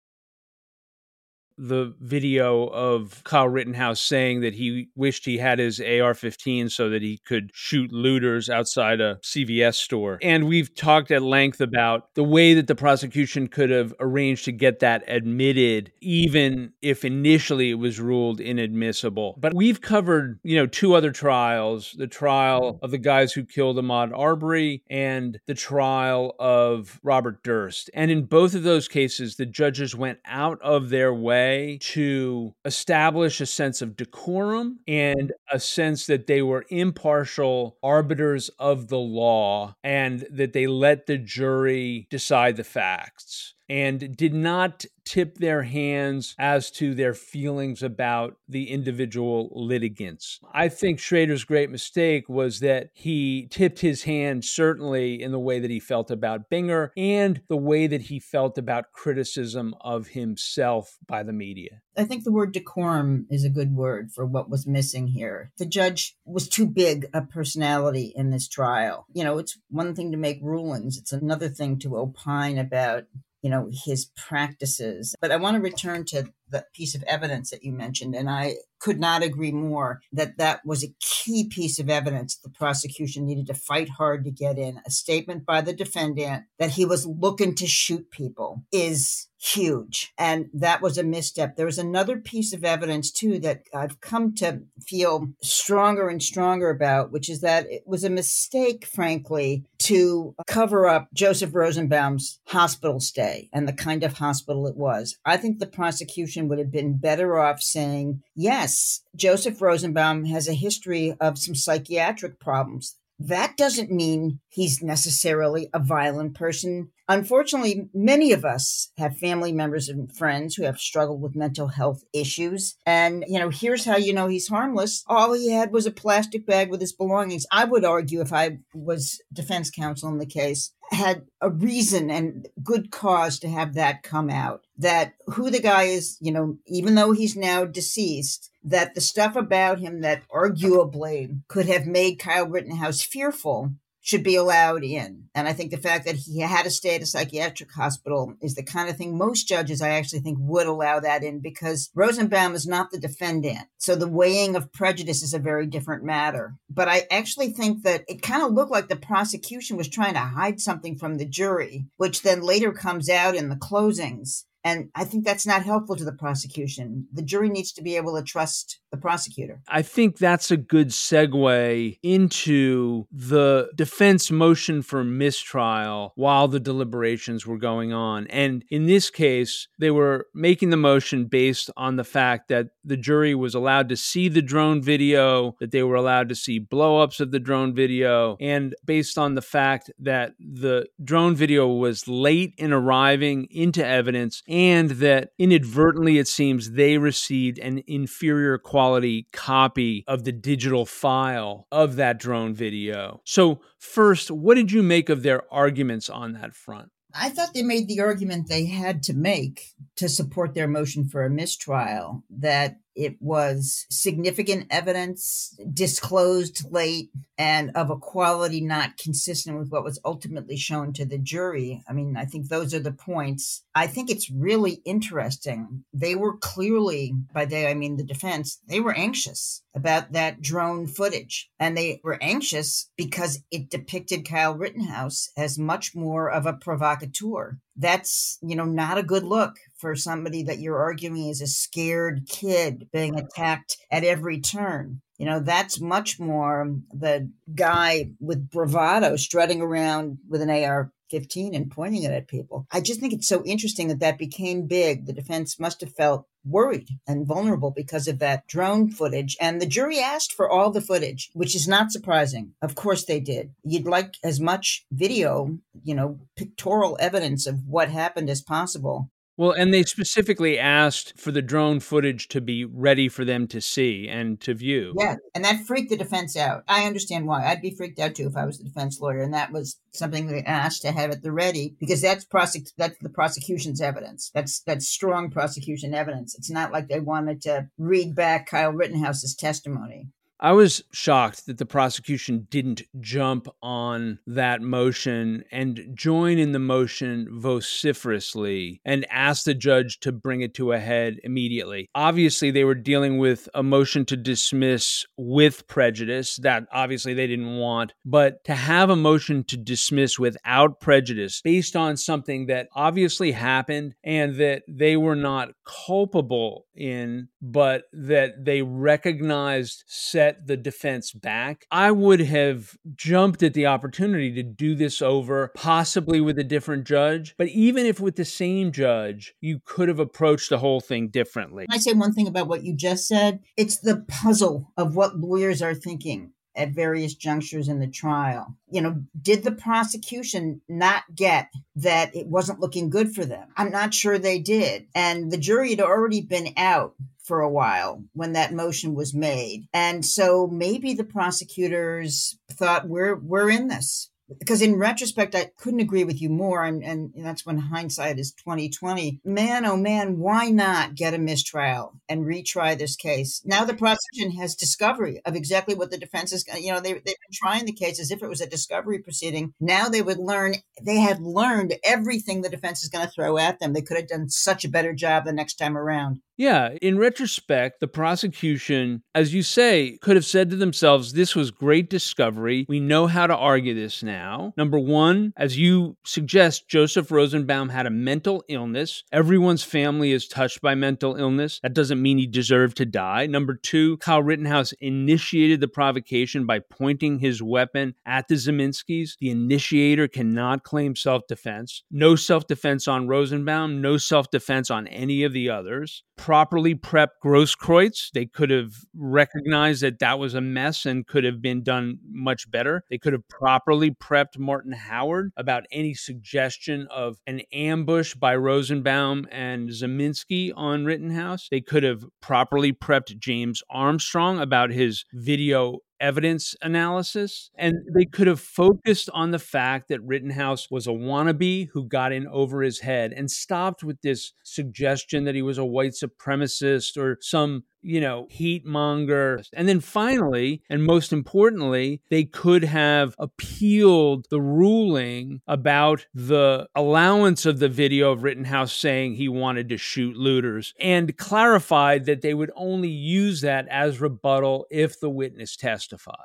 the 1.56 1.94
video 2.00 2.66
of 2.66 3.22
Kyle 3.24 3.48
Rittenhouse 3.48 4.00
saying 4.00 4.40
that 4.40 4.54
he 4.54 4.88
wished 4.96 5.24
he 5.24 5.38
had 5.38 5.58
his 5.58 5.80
AR 5.80 6.14
15 6.14 6.68
so 6.68 6.90
that 6.90 7.02
he 7.02 7.18
could 7.24 7.50
shoot 7.54 7.92
looters 7.92 8.50
outside 8.50 9.00
a 9.00 9.16
CVS 9.22 9.74
store. 9.74 10.18
And 10.22 10.48
we've 10.48 10.74
talked 10.74 11.10
at 11.10 11.22
length 11.22 11.60
about 11.60 12.14
the 12.14 12.24
way 12.24 12.54
that 12.54 12.66
the 12.66 12.74
prosecution 12.74 13.48
could 13.48 13.70
have 13.70 13.94
arranged 14.00 14.44
to 14.46 14.52
get 14.52 14.80
that 14.80 15.04
admitted, 15.06 15.92
even 16.00 16.72
if 16.82 17.04
initially 17.04 17.70
it 17.70 17.74
was 17.74 18.00
ruled 18.00 18.40
inadmissible. 18.40 19.36
But 19.38 19.54
we've 19.54 19.80
covered, 19.80 20.40
you 20.42 20.56
know, 20.56 20.66
two 20.66 20.94
other 20.94 21.12
trials 21.12 21.94
the 21.96 22.06
trial 22.06 22.78
of 22.82 22.90
the 22.90 22.98
guys 22.98 23.32
who 23.32 23.44
killed 23.44 23.76
Ahmaud 23.76 24.16
Arbery 24.16 24.82
and 24.90 25.38
the 25.46 25.54
trial 25.54 26.34
of 26.38 26.98
Robert 27.02 27.42
Durst. 27.42 27.90
And 27.94 28.10
in 28.10 28.24
both 28.24 28.54
of 28.54 28.62
those 28.62 28.88
cases, 28.88 29.36
the 29.36 29.46
judges 29.46 29.94
went 29.94 30.18
out 30.26 30.60
of 30.60 30.90
their 30.90 31.14
way 31.14 31.43
way 31.44 31.78
to 31.80 32.54
establish 32.64 33.40
a 33.40 33.46
sense 33.46 33.82
of 33.82 33.96
decorum 33.96 34.78
and 34.86 35.32
a 35.52 35.60
sense 35.60 36.06
that 36.06 36.26
they 36.26 36.42
were 36.42 36.64
impartial 36.68 37.76
arbiters 37.82 38.48
of 38.58 38.88
the 38.88 38.98
law 38.98 39.74
and 39.84 40.26
that 40.30 40.52
they 40.52 40.66
let 40.66 41.06
the 41.06 41.18
jury 41.18 42.06
decide 42.10 42.56
the 42.56 42.64
facts 42.64 43.54
and 43.68 44.16
did 44.16 44.34
not 44.34 44.84
tip 45.04 45.36
their 45.38 45.62
hands 45.62 46.34
as 46.38 46.70
to 46.70 46.94
their 46.94 47.14
feelings 47.14 47.82
about 47.82 48.36
the 48.48 48.70
individual 48.70 49.50
litigants. 49.52 50.40
I 50.52 50.68
think 50.68 50.98
Schroeder's 50.98 51.44
great 51.44 51.70
mistake 51.70 52.28
was 52.28 52.60
that 52.60 52.90
he 52.94 53.48
tipped 53.50 53.80
his 53.80 54.04
hand 54.04 54.44
certainly 54.44 55.22
in 55.22 55.30
the 55.30 55.38
way 55.38 55.60
that 55.60 55.70
he 55.70 55.80
felt 55.80 56.10
about 56.10 56.50
Binger 56.50 56.90
and 56.96 57.42
the 57.48 57.56
way 57.56 57.86
that 57.86 58.02
he 58.02 58.18
felt 58.18 58.56
about 58.58 58.92
criticism 58.92 59.74
of 59.80 60.08
himself 60.08 60.98
by 61.06 61.22
the 61.22 61.32
media. 61.32 61.82
I 61.96 62.04
think 62.04 62.24
the 62.24 62.32
word 62.32 62.52
decorum 62.52 63.26
is 63.30 63.44
a 63.44 63.50
good 63.50 63.74
word 63.74 64.10
for 64.10 64.26
what 64.26 64.50
was 64.50 64.66
missing 64.66 65.08
here. 65.08 65.52
The 65.58 65.66
judge 65.66 66.16
was 66.24 66.48
too 66.48 66.66
big 66.66 67.06
a 67.12 67.22
personality 67.22 68.12
in 68.16 68.30
this 68.30 68.48
trial. 68.48 69.06
You 69.12 69.24
know, 69.24 69.38
it's 69.38 69.58
one 69.70 69.94
thing 69.94 70.10
to 70.12 70.18
make 70.18 70.40
rulings, 70.42 70.96
it's 70.96 71.12
another 71.12 71.48
thing 71.48 71.78
to 71.80 71.96
opine 71.96 72.58
about 72.58 73.04
you 73.44 73.50
know 73.50 73.68
his 73.70 74.06
practices. 74.16 75.14
But 75.20 75.30
i 75.30 75.36
want 75.36 75.54
to 75.56 75.60
return 75.60 76.04
to 76.06 76.24
the 76.50 76.64
piece 76.74 76.94
of 76.94 77.02
evidence 77.04 77.50
that 77.50 77.64
you 77.64 77.72
mentioned 77.72 78.14
and 78.14 78.28
i 78.28 78.54
could 78.80 79.00
not 79.00 79.22
agree 79.22 79.52
more 79.52 80.00
that 80.12 80.36
that 80.36 80.60
was 80.64 80.84
a 80.84 80.94
key 81.00 81.48
piece 81.48 81.78
of 81.78 81.88
evidence 81.88 82.36
the 82.36 82.50
prosecution 82.50 83.24
needed 83.24 83.46
to 83.46 83.54
fight 83.54 83.88
hard 83.88 84.24
to 84.24 84.30
get 84.30 84.58
in 84.58 84.80
a 84.86 84.90
statement 84.90 85.46
by 85.46 85.60
the 85.60 85.72
defendant 85.72 86.44
that 86.58 86.72
he 86.72 86.84
was 86.84 87.06
looking 87.06 87.54
to 87.54 87.66
shoot 87.66 88.10
people 88.10 88.62
is 88.72 89.28
huge. 89.44 90.12
And 90.16 90.48
that 90.54 90.80
was 90.80 90.96
a 90.96 91.02
misstep. 91.02 91.56
There 91.56 91.66
was 91.66 91.78
another 91.78 92.18
piece 92.18 92.54
of 92.54 92.64
evidence, 92.64 93.10
too, 93.10 93.38
that 93.40 93.64
I've 93.74 94.00
come 94.00 94.34
to 94.36 94.62
feel 94.80 95.28
stronger 95.42 96.08
and 96.08 96.22
stronger 96.22 96.70
about, 96.70 97.12
which 97.12 97.28
is 97.28 97.40
that 97.42 97.70
it 97.70 97.82
was 97.86 98.04
a 98.04 98.10
mistake, 98.10 98.86
frankly, 98.86 99.64
to 99.80 100.34
cover 100.46 100.86
up 100.86 101.08
Joseph 101.12 101.54
Rosenbaum's 101.54 102.40
hospital 102.46 103.00
stay 103.00 103.50
and 103.52 103.68
the 103.68 103.72
kind 103.72 104.02
of 104.02 104.14
hospital 104.14 104.66
it 104.66 104.76
was. 104.76 105.16
I 105.26 105.36
think 105.36 105.58
the 105.58 105.66
prosecution 105.66 106.33
would 106.42 106.58
have 106.58 106.72
been 106.72 106.98
better 106.98 107.38
off 107.38 107.60
saying, 107.62 108.22
yes, 108.34 109.02
Joseph 109.16 109.60
Rosenbaum 109.60 110.24
has 110.26 110.48
a 110.48 110.54
history 110.54 111.14
of 111.20 111.38
some 111.38 111.54
psychiatric 111.54 112.40
problems 112.40 112.96
that 113.18 113.56
doesn't 113.56 113.90
mean 113.90 114.40
he's 114.48 114.82
necessarily 114.82 115.68
a 115.72 115.78
violent 115.78 116.34
person. 116.34 116.90
Unfortunately, 117.08 117.88
many 117.94 118.32
of 118.32 118.44
us 118.44 118.90
have 118.98 119.16
family 119.18 119.52
members 119.52 119.88
and 119.88 120.14
friends 120.14 120.54
who 120.54 120.64
have 120.64 120.78
struggled 120.78 121.20
with 121.20 121.36
mental 121.36 121.68
health 121.68 122.02
issues. 122.12 122.76
And, 122.86 123.24
you 123.28 123.38
know, 123.38 123.50
here's 123.50 123.84
how 123.84 123.96
you 123.96 124.12
know 124.12 124.26
he's 124.26 124.48
harmless. 124.48 125.04
All 125.06 125.32
he 125.32 125.50
had 125.50 125.70
was 125.70 125.86
a 125.86 125.90
plastic 125.90 126.46
bag 126.46 126.70
with 126.70 126.80
his 126.80 126.92
belongings. 126.92 127.46
I 127.52 127.66
would 127.66 127.84
argue, 127.84 128.20
if 128.20 128.32
I 128.32 128.58
was 128.74 129.20
defense 129.32 129.70
counsel 129.70 130.08
in 130.08 130.18
the 130.18 130.26
case, 130.26 130.72
had 130.90 131.26
a 131.40 131.50
reason 131.50 132.10
and 132.10 132.48
good 132.62 132.90
cause 132.90 133.38
to 133.40 133.48
have 133.48 133.74
that 133.74 134.02
come 134.02 134.30
out. 134.30 134.63
That 134.76 135.14
who 135.26 135.50
the 135.50 135.60
guy 135.60 135.84
is, 135.84 136.18
you 136.20 136.32
know, 136.32 136.58
even 136.66 136.94
though 136.94 137.12
he's 137.12 137.36
now 137.36 137.64
deceased, 137.64 138.50
that 138.64 138.94
the 138.94 139.00
stuff 139.00 139.36
about 139.36 139.78
him 139.78 140.00
that 140.00 140.26
arguably 140.28 141.40
could 141.48 141.66
have 141.66 141.86
made 141.86 142.18
Kyle 142.18 142.48
Rittenhouse 142.48 143.02
fearful 143.02 143.70
should 144.04 144.22
be 144.22 144.36
allowed 144.36 144.84
in. 144.84 145.24
And 145.34 145.48
I 145.48 145.54
think 145.54 145.70
the 145.70 145.78
fact 145.78 146.04
that 146.04 146.16
he 146.16 146.40
had 146.40 146.64
to 146.64 146.70
stay 146.70 146.94
at 146.94 147.02
a 147.02 147.06
psychiatric 147.06 147.72
hospital 147.72 148.34
is 148.42 148.54
the 148.54 148.62
kind 148.62 148.90
of 148.90 148.98
thing 148.98 149.16
most 149.16 149.48
judges, 149.48 149.80
I 149.80 149.90
actually 149.90 150.20
think, 150.20 150.36
would 150.42 150.66
allow 150.66 151.00
that 151.00 151.24
in 151.24 151.40
because 151.40 151.90
Rosenbaum 151.94 152.54
is 152.54 152.66
not 152.66 152.90
the 152.90 153.00
defendant. 153.00 153.66
So 153.78 153.94
the 153.94 154.06
weighing 154.06 154.56
of 154.56 154.74
prejudice 154.74 155.22
is 155.22 155.32
a 155.32 155.38
very 155.38 155.66
different 155.66 156.04
matter. 156.04 156.54
But 156.68 156.86
I 156.86 157.06
actually 157.10 157.52
think 157.52 157.82
that 157.84 158.04
it 158.06 158.20
kind 158.20 158.42
of 158.42 158.52
looked 158.52 158.70
like 158.70 158.88
the 158.88 158.96
prosecution 158.96 159.78
was 159.78 159.88
trying 159.88 160.14
to 160.14 160.20
hide 160.20 160.60
something 160.60 160.98
from 160.98 161.16
the 161.16 161.24
jury, 161.24 161.86
which 161.96 162.20
then 162.20 162.42
later 162.42 162.72
comes 162.72 163.08
out 163.08 163.34
in 163.34 163.48
the 163.48 163.56
closings. 163.56 164.44
And 164.64 164.88
I 164.94 165.04
think 165.04 165.24
that's 165.24 165.46
not 165.46 165.62
helpful 165.62 165.94
to 165.96 166.04
the 166.04 166.12
prosecution. 166.12 167.06
The 167.12 167.22
jury 167.22 167.50
needs 167.50 167.70
to 167.72 167.82
be 167.82 167.96
able 167.96 168.16
to 168.16 168.22
trust 168.22 168.80
the 168.90 168.96
prosecutor. 168.96 169.60
I 169.68 169.82
think 169.82 170.16
that's 170.16 170.50
a 170.50 170.56
good 170.56 170.88
segue 170.88 171.98
into 172.02 173.06
the 173.12 173.70
defense 173.74 174.30
motion 174.30 174.80
for 174.80 175.04
mistrial 175.04 176.12
while 176.16 176.48
the 176.48 176.60
deliberations 176.60 177.46
were 177.46 177.58
going 177.58 177.92
on. 177.92 178.26
And 178.28 178.64
in 178.70 178.86
this 178.86 179.10
case, 179.10 179.68
they 179.78 179.90
were 179.90 180.28
making 180.34 180.70
the 180.70 180.76
motion 180.78 181.26
based 181.26 181.70
on 181.76 181.96
the 181.96 182.04
fact 182.04 182.48
that 182.48 182.68
the 182.84 182.96
jury 182.96 183.34
was 183.34 183.54
allowed 183.54 183.88
to 183.90 183.96
see 183.96 184.28
the 184.28 184.42
drone 184.42 184.80
video, 184.80 185.56
that 185.60 185.72
they 185.72 185.82
were 185.82 185.96
allowed 185.96 186.28
to 186.30 186.34
see 186.34 186.58
blowups 186.58 187.20
of 187.20 187.32
the 187.32 187.40
drone 187.40 187.74
video, 187.74 188.36
and 188.40 188.74
based 188.84 189.18
on 189.18 189.34
the 189.34 189.42
fact 189.42 189.90
that 189.98 190.32
the 190.38 190.86
drone 191.02 191.34
video 191.34 191.66
was 191.68 192.08
late 192.08 192.54
in 192.56 192.72
arriving 192.72 193.46
into 193.50 193.84
evidence 193.84 194.42
and 194.54 194.90
that 194.90 195.32
inadvertently, 195.36 196.16
it 196.16 196.28
seems, 196.28 196.70
they 196.70 196.96
received 196.96 197.58
an 197.58 197.82
inferior 197.88 198.56
quality 198.56 199.26
copy 199.32 200.04
of 200.06 200.22
the 200.22 200.30
digital 200.30 200.86
file 200.86 201.66
of 201.72 201.96
that 201.96 202.20
drone 202.20 202.54
video. 202.54 203.20
So, 203.24 203.62
first, 203.80 204.30
what 204.30 204.54
did 204.54 204.70
you 204.70 204.84
make 204.84 205.08
of 205.08 205.24
their 205.24 205.42
arguments 205.52 206.08
on 206.08 206.34
that 206.34 206.54
front? 206.54 206.90
I 207.12 207.30
thought 207.30 207.52
they 207.52 207.64
made 207.64 207.88
the 207.88 208.00
argument 208.00 208.48
they 208.48 208.66
had 208.66 209.02
to 209.04 209.12
make 209.12 209.74
to 209.96 210.08
support 210.08 210.54
their 210.54 210.68
motion 210.68 211.08
for 211.08 211.24
a 211.24 211.30
mistrial 211.30 212.22
that 212.30 212.76
it 212.94 213.16
was 213.20 213.86
significant 213.90 214.66
evidence 214.70 215.58
disclosed 215.72 216.64
late 216.70 217.10
and 217.36 217.70
of 217.74 217.90
a 217.90 217.96
quality 217.96 218.60
not 218.60 218.96
consistent 218.96 219.58
with 219.58 219.70
what 219.70 219.84
was 219.84 220.00
ultimately 220.04 220.56
shown 220.56 220.92
to 220.92 221.04
the 221.04 221.18
jury. 221.18 221.82
I 221.88 221.92
mean, 221.92 222.16
I 222.16 222.24
think 222.24 222.48
those 222.48 222.72
are 222.72 222.80
the 222.80 222.92
points. 222.92 223.64
I 223.74 223.86
think 223.86 224.10
it's 224.10 224.30
really 224.30 224.80
interesting. 224.84 225.84
They 225.92 226.14
were 226.14 226.36
clearly, 226.36 227.14
by 227.32 227.44
they, 227.44 227.66
I 227.66 227.74
mean 227.74 227.96
the 227.96 228.04
defense, 228.04 228.60
they 228.68 228.80
were 228.80 228.94
anxious 228.94 229.62
about 229.74 230.12
that 230.12 230.40
drone 230.40 230.86
footage. 230.86 231.50
And 231.58 231.76
they 231.76 232.00
were 232.04 232.22
anxious 232.22 232.90
because 232.96 233.42
it 233.50 233.70
depicted 233.70 234.28
Kyle 234.28 234.54
Rittenhouse 234.54 235.30
as 235.36 235.58
much 235.58 235.94
more 235.94 236.30
of 236.30 236.46
a 236.46 236.52
provocateur 236.52 237.58
that's 237.76 238.38
you 238.42 238.54
know 238.54 238.64
not 238.64 238.98
a 238.98 239.02
good 239.02 239.24
look 239.24 239.56
for 239.84 239.94
somebody 239.94 240.42
that 240.42 240.60
you're 240.60 240.78
arguing 240.78 241.28
is 241.28 241.42
a 241.42 241.46
scared 241.46 242.22
kid 242.26 242.88
being 242.90 243.18
attacked 243.18 243.76
at 243.90 244.02
every 244.02 244.40
turn 244.40 245.02
you 245.18 245.26
know 245.26 245.40
that's 245.40 245.78
much 245.78 246.18
more 246.18 246.74
the 246.90 247.30
guy 247.54 248.08
with 248.18 248.48
bravado 248.48 249.14
strutting 249.16 249.60
around 249.60 250.16
with 250.26 250.40
an 250.40 250.48
ar 250.48 250.90
15 251.10 251.54
and 251.54 251.70
pointing 251.70 252.02
it 252.02 252.10
at 252.10 252.26
people. 252.26 252.66
I 252.72 252.80
just 252.80 252.98
think 252.98 253.12
it's 253.12 253.28
so 253.28 253.44
interesting 253.44 253.86
that 253.86 254.00
that 254.00 254.18
became 254.18 254.66
big. 254.66 255.06
The 255.06 255.12
defense 255.12 255.60
must 255.60 255.80
have 255.80 255.94
felt 255.94 256.26
worried 256.44 256.88
and 257.06 257.26
vulnerable 257.26 257.70
because 257.70 258.08
of 258.08 258.18
that 258.18 258.46
drone 258.48 258.90
footage. 258.90 259.36
And 259.40 259.60
the 259.60 259.66
jury 259.66 260.00
asked 260.00 260.32
for 260.32 260.50
all 260.50 260.72
the 260.72 260.80
footage, 260.80 261.30
which 261.32 261.54
is 261.54 261.68
not 261.68 261.92
surprising. 261.92 262.54
Of 262.60 262.74
course 262.74 263.04
they 263.04 263.20
did. 263.20 263.54
You'd 263.62 263.86
like 263.86 264.16
as 264.24 264.40
much 264.40 264.86
video, 264.90 265.58
you 265.82 265.94
know, 265.94 266.18
pictorial 266.36 266.96
evidence 267.00 267.46
of 267.46 267.66
what 267.66 267.90
happened 267.90 268.28
as 268.28 268.42
possible. 268.42 269.10
Well, 269.36 269.50
and 269.50 269.74
they 269.74 269.82
specifically 269.82 270.58
asked 270.58 271.18
for 271.18 271.32
the 271.32 271.42
drone 271.42 271.80
footage 271.80 272.28
to 272.28 272.40
be 272.40 272.64
ready 272.64 273.08
for 273.08 273.24
them 273.24 273.48
to 273.48 273.60
see 273.60 274.08
and 274.08 274.40
to 274.42 274.54
view. 274.54 274.94
Yeah, 274.96 275.16
and 275.34 275.44
that 275.44 275.66
freaked 275.66 275.90
the 275.90 275.96
defense 275.96 276.36
out. 276.36 276.62
I 276.68 276.86
understand 276.86 277.26
why. 277.26 277.44
I'd 277.44 277.60
be 277.60 277.74
freaked 277.74 277.98
out 277.98 278.14
too 278.14 278.28
if 278.28 278.36
I 278.36 278.46
was 278.46 278.58
the 278.58 278.64
defense 278.64 279.00
lawyer, 279.00 279.22
and 279.22 279.34
that 279.34 279.50
was 279.50 279.80
something 279.90 280.26
they 280.26 280.42
asked 280.42 280.82
to 280.82 280.92
have 280.92 281.10
at 281.10 281.22
the 281.22 281.32
ready 281.32 281.74
because 281.80 282.00
that's 282.00 282.24
prosec- 282.24 282.72
that's 282.78 282.98
the 283.00 283.08
prosecution's 283.08 283.80
evidence. 283.80 284.30
That's 284.32 284.60
that's 284.60 284.88
strong 284.88 285.30
prosecution 285.30 285.94
evidence. 285.94 286.36
It's 286.36 286.50
not 286.50 286.72
like 286.72 286.88
they 286.88 287.00
wanted 287.00 287.42
to 287.42 287.68
read 287.76 288.14
back 288.14 288.46
Kyle 288.46 288.72
Rittenhouse's 288.72 289.34
testimony. 289.34 290.08
I 290.44 290.52
was 290.52 290.84
shocked 290.92 291.46
that 291.46 291.56
the 291.56 291.64
prosecution 291.64 292.46
didn't 292.50 292.82
jump 293.00 293.48
on 293.62 294.18
that 294.26 294.60
motion 294.60 295.42
and 295.50 295.88
join 295.94 296.36
in 296.36 296.52
the 296.52 296.58
motion 296.58 297.28
vociferously 297.30 298.82
and 298.84 299.06
ask 299.08 299.44
the 299.44 299.54
judge 299.54 300.00
to 300.00 300.12
bring 300.12 300.42
it 300.42 300.52
to 300.56 300.72
a 300.72 300.78
head 300.78 301.16
immediately. 301.24 301.88
Obviously, 301.94 302.50
they 302.50 302.64
were 302.64 302.74
dealing 302.74 303.16
with 303.16 303.48
a 303.54 303.62
motion 303.62 304.04
to 304.04 304.18
dismiss 304.18 305.06
with 305.16 305.66
prejudice 305.66 306.36
that 306.42 306.66
obviously 306.70 307.14
they 307.14 307.26
didn't 307.26 307.56
want, 307.56 307.94
but 308.04 308.44
to 308.44 308.54
have 308.54 308.90
a 308.90 308.96
motion 308.96 309.44
to 309.44 309.56
dismiss 309.56 310.18
without 310.18 310.78
prejudice 310.78 311.40
based 311.40 311.74
on 311.74 311.96
something 311.96 312.48
that 312.48 312.68
obviously 312.74 313.32
happened 313.32 313.94
and 314.04 314.34
that 314.34 314.62
they 314.68 314.94
were 314.94 315.16
not 315.16 315.52
culpable 315.64 316.66
in, 316.74 317.28
but 317.40 317.84
that 317.94 318.44
they 318.44 318.60
recognized 318.60 319.84
set 319.86 320.33
the 320.46 320.56
defense 320.56 321.12
back, 321.12 321.66
I 321.70 321.90
would 321.90 322.20
have 322.20 322.76
jumped 322.94 323.42
at 323.42 323.54
the 323.54 323.66
opportunity 323.66 324.32
to 324.34 324.42
do 324.42 324.74
this 324.74 325.02
over, 325.02 325.50
possibly 325.54 326.20
with 326.20 326.38
a 326.38 326.44
different 326.44 326.86
judge. 326.86 327.34
But 327.36 327.48
even 327.48 327.86
if 327.86 328.00
with 328.00 328.16
the 328.16 328.24
same 328.24 328.72
judge, 328.72 329.34
you 329.40 329.60
could 329.64 329.88
have 329.88 330.00
approached 330.00 330.50
the 330.50 330.58
whole 330.58 330.80
thing 330.80 331.08
differently. 331.08 331.66
I 331.70 331.78
say 331.78 331.92
one 331.92 332.12
thing 332.12 332.28
about 332.28 332.48
what 332.48 332.64
you 332.64 332.74
just 332.74 333.06
said. 333.06 333.40
It's 333.56 333.78
the 333.78 334.04
puzzle 334.08 334.72
of 334.76 334.96
what 334.96 335.18
lawyers 335.18 335.62
are 335.62 335.74
thinking 335.74 336.32
at 336.56 336.70
various 336.70 337.14
junctures 337.14 337.68
in 337.68 337.80
the 337.80 337.88
trial. 337.88 338.56
You 338.70 338.80
know, 338.80 339.02
did 339.20 339.42
the 339.42 339.52
prosecution 339.52 340.60
not 340.68 341.02
get 341.14 341.48
that 341.76 342.14
it 342.14 342.28
wasn't 342.28 342.60
looking 342.60 342.90
good 342.90 343.12
for 343.12 343.24
them? 343.24 343.48
I'm 343.56 343.70
not 343.70 343.92
sure 343.92 344.18
they 344.18 344.38
did. 344.38 344.86
And 344.94 345.32
the 345.32 345.36
jury 345.36 345.70
had 345.70 345.80
already 345.80 346.20
been 346.20 346.50
out 346.56 346.94
for 347.24 347.40
a 347.40 347.48
while 347.48 348.04
when 348.12 348.34
that 348.34 348.52
motion 348.52 348.94
was 348.94 349.14
made. 349.14 349.66
And 349.72 350.04
so 350.04 350.46
maybe 350.46 350.94
the 350.94 351.04
prosecutors 351.04 352.38
thought 352.52 352.88
we're 352.88 353.16
we're 353.16 353.50
in 353.50 353.68
this 353.68 354.10
because 354.38 354.62
in 354.62 354.76
retrospect 354.76 355.34
i 355.34 355.50
couldn't 355.58 355.80
agree 355.80 356.04
with 356.04 356.20
you 356.20 356.28
more 356.28 356.64
and, 356.64 356.82
and 356.82 357.12
that's 357.16 357.44
when 357.46 357.58
hindsight 357.58 358.18
is 358.18 358.32
2020 358.32 359.20
man 359.24 359.64
oh 359.64 359.76
man 359.76 360.18
why 360.18 360.48
not 360.50 360.94
get 360.94 361.14
a 361.14 361.18
mistrial 361.18 361.94
and 362.08 362.24
retry 362.24 362.76
this 362.76 362.96
case? 362.96 363.42
Now 363.44 363.64
the 363.64 363.74
prosecution 363.74 364.32
has 364.38 364.54
discovery 364.54 365.20
of 365.24 365.36
exactly 365.36 365.74
what 365.74 365.90
the 365.90 365.98
defense 365.98 366.32
is 366.32 366.44
you 366.58 366.72
know 366.72 366.80
they, 366.80 366.92
they've 366.92 367.04
been 367.04 367.14
trying 367.32 367.64
the 367.64 367.72
case 367.72 368.00
as 368.00 368.10
if 368.10 368.22
it 368.22 368.28
was 368.28 368.40
a 368.40 368.46
discovery 368.46 368.98
proceeding. 368.98 369.52
Now 369.60 369.88
they 369.88 370.02
would 370.02 370.18
learn 370.18 370.56
they 370.82 370.98
have 370.98 371.20
learned 371.20 371.74
everything 371.84 372.42
the 372.42 372.48
defense 372.48 372.82
is 372.82 372.88
going 372.88 373.06
to 373.06 373.12
throw 373.12 373.38
at 373.38 373.60
them. 373.60 373.72
They 373.72 373.82
could 373.82 373.96
have 373.96 374.08
done 374.08 374.28
such 374.28 374.64
a 374.64 374.70
better 374.70 374.92
job 374.92 375.24
the 375.24 375.32
next 375.32 375.54
time 375.54 375.76
around. 375.76 376.20
Yeah, 376.36 376.70
in 376.82 376.98
retrospect, 376.98 377.78
the 377.78 377.86
prosecution, 377.86 379.04
as 379.14 379.32
you 379.32 379.44
say, 379.44 379.98
could 380.02 380.16
have 380.16 380.24
said 380.24 380.50
to 380.50 380.56
themselves, 380.56 381.12
This 381.12 381.36
was 381.36 381.52
great 381.52 381.88
discovery. 381.88 382.66
We 382.68 382.80
know 382.80 383.06
how 383.06 383.28
to 383.28 383.36
argue 383.36 383.74
this 383.74 384.02
now 384.02 384.13
now. 384.14 384.54
Number 384.56 384.78
one, 384.78 385.32
as 385.36 385.58
you 385.58 385.96
suggest, 386.04 386.68
Joseph 386.68 387.10
Rosenbaum 387.10 387.68
had 387.68 387.86
a 387.86 387.90
mental 387.90 388.44
illness. 388.48 389.02
Everyone's 389.12 389.64
family 389.64 390.12
is 390.12 390.28
touched 390.28 390.60
by 390.60 390.76
mental 390.76 391.16
illness. 391.16 391.58
That 391.62 391.74
doesn't 391.74 392.00
mean 392.00 392.18
he 392.18 392.26
deserved 392.26 392.76
to 392.76 392.86
die. 392.86 393.26
Number 393.26 393.54
two, 393.54 393.96
Kyle 393.98 394.22
Rittenhouse 394.22 394.72
initiated 394.80 395.60
the 395.60 395.68
provocation 395.68 396.46
by 396.46 396.60
pointing 396.60 397.18
his 397.18 397.42
weapon 397.42 397.94
at 398.06 398.28
the 398.28 398.36
Ziminskis. 398.36 399.16
The 399.18 399.30
initiator 399.30 400.06
cannot 400.06 400.62
claim 400.62 400.94
self 400.94 401.26
defense. 401.26 401.82
No 401.90 402.14
self 402.14 402.46
defense 402.46 402.86
on 402.86 403.08
Rosenbaum, 403.08 403.80
no 403.80 403.96
self 403.96 404.30
defense 404.30 404.70
on 404.70 404.86
any 404.86 405.24
of 405.24 405.32
the 405.32 405.50
others. 405.50 406.04
Properly 406.16 406.74
prepped 406.74 407.18
Grosskreutz. 407.22 408.10
They 408.12 408.26
could 408.26 408.50
have 408.50 408.72
recognized 408.94 409.82
that 409.82 409.98
that 409.98 410.18
was 410.18 410.34
a 410.34 410.40
mess 410.40 410.86
and 410.86 411.06
could 411.06 411.24
have 411.24 411.42
been 411.42 411.62
done 411.62 411.98
much 412.08 412.50
better. 412.50 412.82
They 412.88 412.98
could 412.98 413.12
have 413.12 413.28
properly 413.28 413.90
prepped 413.90 414.38
Martin 414.38 414.72
Howard 414.72 415.32
about 415.36 415.64
any 415.70 415.92
suggestion 415.92 416.86
of 416.90 417.18
an 417.26 417.42
ambush 417.52 418.14
by 418.14 418.36
Rosenbaum 418.36 419.26
and 419.30 419.68
Ziminski 419.68 420.52
on 420.56 420.84
Rittenhouse. 420.84 421.48
They 421.50 421.60
could 421.60 421.82
have 421.82 422.04
properly 422.22 422.72
prepped 422.72 423.18
James 423.18 423.62
Armstrong 423.68 424.38
about 424.38 424.70
his 424.70 425.04
video 425.12 425.80
evidence 426.00 426.54
analysis. 426.62 427.50
And 427.56 427.74
they 427.94 428.04
could 428.04 428.26
have 428.26 428.40
focused 428.40 429.08
on 429.12 429.30
the 429.30 429.38
fact 429.38 429.88
that 429.88 430.02
Rittenhouse 430.02 430.70
was 430.70 430.86
a 430.86 430.90
wannabe 430.90 431.68
who 431.72 431.84
got 431.86 432.12
in 432.12 432.26
over 432.28 432.62
his 432.62 432.80
head 432.80 433.12
and 433.12 433.30
stopped 433.30 433.82
with 433.82 434.00
this 434.02 434.32
suggestion 434.42 435.24
that 435.24 435.34
he 435.34 435.42
was 435.42 435.58
a 435.58 435.64
white 435.64 435.92
supremacist 435.92 436.96
or 436.96 437.18
some 437.20 437.64
you 437.84 438.00
know, 438.00 438.26
heat 438.30 438.64
monger. 438.64 439.42
And 439.52 439.68
then 439.68 439.80
finally, 439.80 440.62
and 440.68 440.82
most 440.84 441.12
importantly, 441.12 442.00
they 442.10 442.24
could 442.24 442.64
have 442.64 443.14
appealed 443.18 444.26
the 444.30 444.40
ruling 444.40 445.40
about 445.46 446.06
the 446.14 446.66
allowance 446.74 447.46
of 447.46 447.58
the 447.58 447.68
video 447.68 448.12
of 448.12 448.22
Rittenhouse 448.22 448.72
saying 448.72 449.14
he 449.14 449.28
wanted 449.28 449.68
to 449.68 449.76
shoot 449.76 450.16
looters 450.16 450.74
and 450.80 451.16
clarified 451.16 452.06
that 452.06 452.22
they 452.22 452.34
would 452.34 452.50
only 452.56 452.88
use 452.88 453.42
that 453.42 453.68
as 453.68 454.00
rebuttal 454.00 454.66
if 454.70 454.98
the 454.98 455.10
witness 455.10 455.56
testified. 455.56 456.16